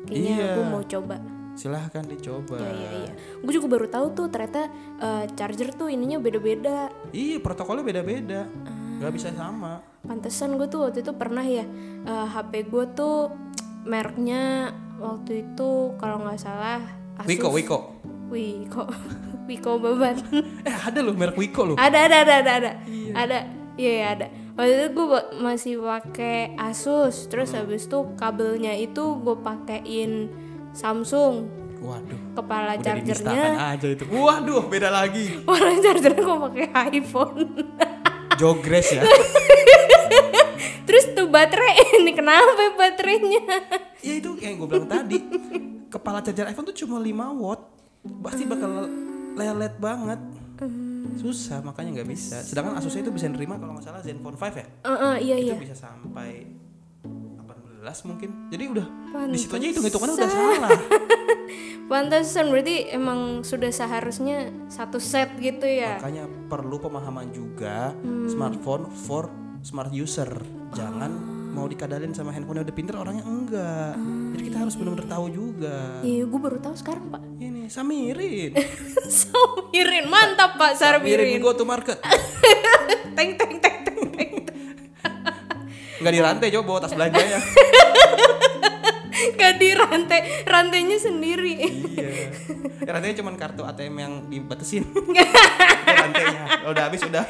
Kayaknya 0.06 0.34
Iya. 0.34 0.48
aku 0.50 0.62
mau 0.64 0.82
coba. 0.82 1.16
Silahkan 1.54 2.06
dicoba. 2.06 2.56
Iya 2.56 2.70
iya 2.72 2.90
iya. 3.02 3.12
Gue 3.38 3.52
juga 3.52 3.68
baru 3.68 3.88
tahu 3.88 4.14
tuh 4.14 4.28
ternyata 4.28 4.70
eh, 4.98 5.26
charger 5.34 5.74
tuh 5.74 5.88
ininya 5.88 6.18
beda-beda. 6.18 6.88
Iya 7.10 7.38
protokolnya 7.38 7.84
beda-beda. 7.84 8.46
Gak 8.98 9.12
bisa 9.12 9.30
sama. 9.32 9.82
Pantesan 10.02 10.56
gue 10.56 10.66
tuh 10.66 10.86
waktu 10.86 11.02
itu 11.02 11.12
pernah 11.12 11.42
ya 11.42 11.66
eh, 12.04 12.28
HP 12.28 12.68
gue 12.68 12.86
tuh 12.94 13.34
mereknya 13.84 14.72
waktu 14.98 15.46
itu 15.46 15.70
kalau 15.96 16.20
nggak 16.20 16.38
salah 16.38 16.82
Asus. 17.18 17.30
Wiko 17.30 17.50
Wiko. 17.50 17.78
Wiko. 18.30 18.84
Wiko 19.50 19.72
babat. 19.80 20.20
Eh 20.62 20.76
ada 20.76 21.00
loh 21.00 21.16
merek 21.16 21.34
Wiko 21.34 21.64
loh. 21.64 21.76
ada 21.76 22.06
ada 22.06 22.22
ada 22.22 22.34
ada 22.38 22.52
ada. 22.54 22.72
Ada. 23.16 23.38
Iya 23.78 23.92
iya, 23.94 24.08
ada. 24.14 24.28
Waktu 24.58 24.74
itu 24.84 25.02
gue 25.06 25.08
masih 25.38 25.74
pakai 25.78 26.58
Asus. 26.58 27.30
Terus 27.30 27.54
Hmm. 27.54 27.62
habis 27.62 27.86
itu 27.86 28.00
kabelnya 28.16 28.74
itu 28.74 29.04
gue 29.16 29.38
pakein 29.38 30.34
Samsung. 30.74 31.46
Waduh. 31.78 32.18
Kepala 32.34 32.74
Udah 32.74 32.82
chargernya 32.84 33.44
aja 33.72 33.88
itu. 33.88 34.04
Waduh 34.08 34.66
beda 34.66 34.90
lagi. 34.90 35.46
warna 35.46 35.78
chargernya 35.78 36.22
gue 36.22 36.38
pakai 36.44 36.66
iPhone. 36.92 37.38
Jogres 38.40 38.88
ya. 38.92 39.06
Terus 40.84 41.06
tuh 41.12 41.28
baterai 41.28 41.78
ini 42.00 42.12
kenapa 42.12 42.54
ya 42.56 42.72
baterainya? 42.74 43.42
ya 44.00 44.14
itu 44.16 44.30
kayak 44.34 44.58
gue 44.58 44.68
bilang 44.68 44.88
tadi. 44.88 45.18
Kepala 45.88 46.20
charger 46.20 46.48
iPhone 46.48 46.66
tuh 46.66 46.78
cuma 46.78 46.98
5 46.98 47.14
watt. 47.36 47.62
Pasti 48.24 48.44
bakal 48.44 48.90
lelet 49.34 49.74
banget. 49.78 50.20
Susah 51.18 51.62
makanya 51.62 52.02
nggak 52.02 52.10
bisa. 52.10 52.42
Sedangkan 52.42 52.78
Asusnya 52.78 53.06
itu 53.06 53.14
bisa 53.14 53.30
nerima 53.30 53.62
kalau 53.62 53.78
nggak 53.78 53.86
salah 53.86 54.02
Zenfone 54.02 54.38
5 54.38 54.58
ya. 54.58 54.66
Eh, 54.66 54.90
eh, 54.90 55.16
iya 55.22 55.36
itu 55.38 55.54
iya. 55.54 55.58
bisa 55.62 55.76
sampai 55.78 56.50
18 57.04 58.10
mungkin. 58.10 58.30
Jadi 58.50 58.64
udah 58.74 58.86
di 59.30 59.38
situ 59.38 59.54
aja 59.54 59.66
hitung-hitungannya 59.70 60.16
udah 60.18 60.32
salah. 60.32 60.70
Pantesan 61.92 62.52
berarti 62.52 62.92
emang 62.92 63.48
sudah 63.48 63.72
seharusnya 63.72 64.52
satu 64.68 65.00
set 65.00 65.32
gitu 65.40 65.64
ya. 65.64 65.96
Makanya 66.02 66.28
perlu 66.52 66.84
pemahaman 66.84 67.32
juga 67.32 67.96
smartphone 68.28 68.92
for 68.92 69.32
smart 69.64 69.96
user. 69.96 70.28
Jangan 70.76 71.38
mau 71.58 71.66
dikadalin 71.66 72.14
sama 72.14 72.30
handphone 72.36 72.62
udah 72.62 72.76
pinter 72.76 72.94
orangnya 73.00 73.26
enggak. 73.26 73.96
Jadi 74.36 74.42
kita 74.52 74.58
harus 74.62 74.76
benar-benar 74.78 75.08
tahu 75.10 75.26
juga. 75.32 76.04
Iya, 76.06 76.30
gue 76.30 76.40
baru 76.40 76.62
tahu 76.62 76.76
sekarang 76.78 77.10
pak. 77.10 77.24
Ini 77.40 77.57
Samirin. 77.68 78.52
Samirin, 79.22 80.06
mantap 80.08 80.56
pak 80.56 80.76
Samirin 80.76 81.38
Samirin. 81.38 81.44
go 81.44 81.52
to 81.54 81.64
market. 81.64 82.00
Teng 83.18 83.34
teng 83.34 83.58
teng 83.58 83.78
teng 83.82 84.00
teng. 84.14 84.32
Enggak 85.98 86.14
dirantai 86.14 86.54
coba 86.54 86.64
bawa 86.66 86.80
tas 86.86 86.94
belanjanya. 86.94 87.40
Gak 89.38 89.58
di 89.58 89.74
rantai, 89.74 90.46
rantainya 90.46 91.02
sendiri. 91.02 91.58
iya. 91.98 92.30
Ya, 92.86 92.90
rantainya 92.94 93.18
cuma 93.18 93.34
kartu 93.34 93.66
ATM 93.66 93.96
yang 93.98 94.14
dibatasin. 94.30 94.86
Ya, 95.10 95.26
rantainya. 95.90 96.70
Udah 96.70 96.84
habis 96.86 97.02
udah. 97.02 97.26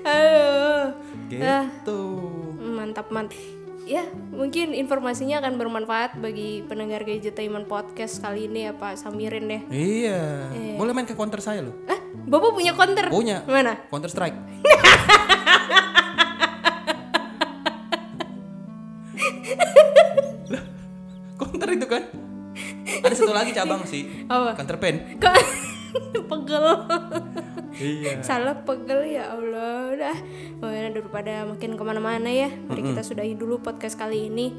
Aduh, 0.00 0.96
gitu. 1.28 2.00
mantap 2.56 3.12
mantap. 3.12 3.59
Ya, 3.90 4.06
mungkin 4.30 4.70
informasinya 4.70 5.42
akan 5.42 5.58
bermanfaat 5.58 6.14
bagi 6.22 6.62
pendengar 6.62 7.02
Gadgetainment 7.02 7.66
Podcast 7.66 8.22
kali 8.22 8.46
ini 8.46 8.70
ya 8.70 8.72
Pak 8.78 8.94
Samirin 8.94 9.50
deh. 9.50 9.66
Iya. 9.66 10.46
Boleh 10.78 10.94
main 10.94 11.10
ke 11.10 11.18
counter 11.18 11.42
saya 11.42 11.66
loh. 11.66 11.74
Eh, 11.90 11.98
Bapak 12.22 12.54
punya 12.54 12.70
counter? 12.78 13.10
Punya. 13.10 13.42
Mana? 13.50 13.82
Counter 13.90 14.06
Strike. 14.06 14.38
Lah, 20.54 20.62
counter 21.34 21.68
itu 21.74 21.86
kan? 21.90 22.02
Ada 23.02 23.14
satu 23.18 23.34
lagi 23.34 23.50
cabang 23.50 23.82
sih. 23.90 24.06
Apa? 24.30 24.54
Counter 24.54 24.78
pen. 24.78 25.18
Kok 25.18 25.34
pegel. 26.30 26.66
Iya. 27.80 28.20
Salah 28.20 28.60
pegel 28.60 29.10
ya 29.10 29.32
Allah 29.32 29.90
udah. 29.90 30.16
Pokoknya 30.56 30.88
daripada 30.92 31.34
makin 31.44 31.72
ke 31.74 31.82
mana-mana 31.82 32.28
ya. 32.28 32.52
Mari 32.62 32.84
kita 32.84 33.02
sudahi 33.02 33.34
dulu 33.34 33.58
podcast 33.58 33.96
kali 33.96 34.28
ini. 34.28 34.52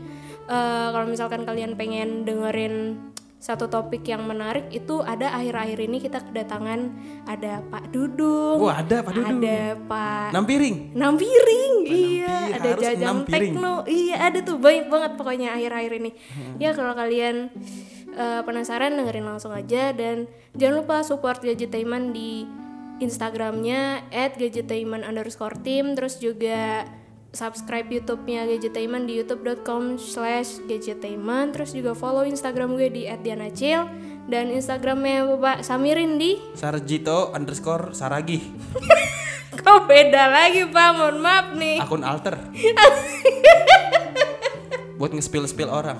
eh, 0.43 0.87
kalau 0.89 1.05
misalkan 1.05 1.41
kalian 1.41 1.73
pengen 1.73 2.25
dengerin 2.25 2.97
satu 3.37 3.65
topik 3.65 4.03
yang 4.03 4.21
menarik 4.21 4.69
itu 4.69 5.01
ada 5.01 5.31
akhir-akhir 5.31 5.79
ini 5.81 5.97
kita 5.97 6.21
kedatangan 6.21 6.93
ada 7.25 7.61
Pak 7.63 7.89
Dudung, 7.89 8.61
Wah, 8.61 8.77
ada 8.77 9.01
Pak 9.01 9.13
Dudung. 9.15 9.39
ada 9.39 9.57
Pak 9.79 10.29
Nampiring. 10.29 10.93
Nampiring, 10.93 11.73
iya, 11.83 12.29
Nampi- 12.29 12.53
ada 12.53 12.69
Jajang 12.75 13.01
nampiring. 13.21 13.53
Tekno, 13.53 13.73
iya 13.87 14.15
ada 14.21 14.39
tuh 14.41 14.57
banyak 14.57 14.85
banget 14.87 15.11
pokoknya 15.15 15.49
akhir-akhir 15.55 15.93
ini. 15.95 16.11
Hmm. 16.13 16.55
Ya 16.59 16.69
kalau 16.73 16.93
kalian 16.93 17.49
eh, 18.11 18.41
penasaran 18.43 18.93
dengerin 18.93 19.25
langsung 19.25 19.53
aja 19.53 19.89
dan 19.89 20.25
jangan 20.53 20.83
lupa 20.83 21.01
support 21.01 21.39
Gadgetainment 21.39 22.11
di 22.11 22.45
Instagramnya 23.01 24.05
@gadgetainment 24.13 25.01
underscore 25.01 25.57
team 25.65 25.97
terus 25.97 26.21
juga 26.21 26.85
subscribe 27.31 27.87
YouTube-nya 27.87 28.43
Gadgetainment 28.43 29.07
di 29.07 29.23
youtube.com 29.23 29.95
slash 29.97 30.61
gadgetainment 30.67 31.55
terus 31.55 31.71
juga 31.73 31.97
follow 31.97 32.27
Instagram 32.27 32.77
gue 32.77 32.89
di 32.91 33.03
@dianacil 33.09 33.87
dan 34.29 34.53
Instagramnya 34.53 35.25
Bapak 35.25 35.65
Samirin 35.65 36.21
di 36.21 36.37
Sarjito 36.53 37.33
underscore 37.33 37.97
Saragi. 37.97 38.39
Kok 39.61 39.89
beda 39.89 40.23
lagi 40.31 40.63
Pak, 40.69 40.89
mohon 40.95 41.17
maaf 41.19 41.47
nih 41.57 41.81
Akun 41.81 42.05
alter. 42.05 42.37
Buat 45.01 45.17
nge-spill-spill 45.17 45.71
orang. 45.71 45.97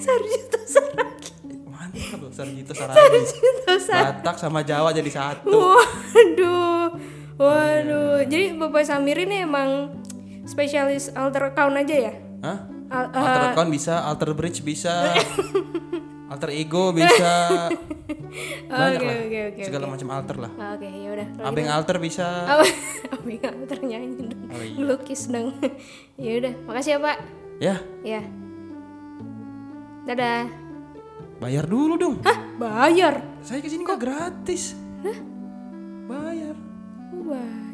Sarjito 0.00 0.58
Saragi 0.64 1.09
Sarjito 2.40 2.72
Saragi. 2.72 2.96
Sarjito 2.96 3.74
Saragi 3.78 4.04
Batak 4.16 4.36
sama 4.36 4.60
Jawa 4.62 4.90
jadi 4.90 5.10
satu. 5.10 5.52
Waduh 5.52 6.96
Waduh 7.36 8.20
Jadi 8.22 8.52
Bapak 8.54 8.82
Samir 8.82 9.16
ini 9.18 9.42
emang 9.42 9.96
spesialis 10.42 11.08
alter 11.10 11.48
account 11.48 11.76
aja 11.76 11.96
ya? 12.00 12.12
Hah? 12.40 12.58
Al- 12.90 13.12
Alter 13.12 13.42
account 13.54 13.70
bisa, 13.70 14.02
alter 14.02 14.34
bridge 14.34 14.60
bisa, 14.60 15.14
alter 16.32 16.50
ego 16.50 16.90
bisa. 16.90 17.70
Banyak 18.66 18.98
Oke, 18.98 19.06
lah. 19.06 19.16
oke, 19.20 19.38
oke, 19.50 19.62
Segala 19.62 19.86
macam 19.86 20.08
alter 20.10 20.36
lah. 20.38 20.50
Oke 20.74 20.86
ya 20.86 21.10
udah 21.10 21.26
Abeng 21.42 21.66
alter 21.66 21.96
bisa. 21.98 22.26
Apa? 22.50 22.62
Abang 23.10 23.38
alter 23.42 23.78
nyanyi 23.80 24.26
dong 24.26 24.42
Oh, 24.50 24.58
iya. 24.58 24.74
Ngelukis 24.74 25.22
dong 25.28 25.54
Ya 26.14 26.32
udah 26.38 26.52
makasih 26.66 26.90
ya 26.94 26.98
Pak 26.98 27.16
Ya, 27.60 27.74
Ya 28.02 28.22
Dadah 30.02 30.46
Bayar 31.40 31.64
dulu 31.64 31.96
dong. 31.96 32.16
Hah? 32.20 32.36
Bayar? 32.60 33.24
Saya 33.40 33.64
ke 33.64 33.72
sini 33.72 33.80
kok 33.88 33.96
gratis. 33.96 34.76
Hah? 35.00 35.18
Bayar. 36.04 36.52
Oh, 37.16 37.32
Wah. 37.32 37.69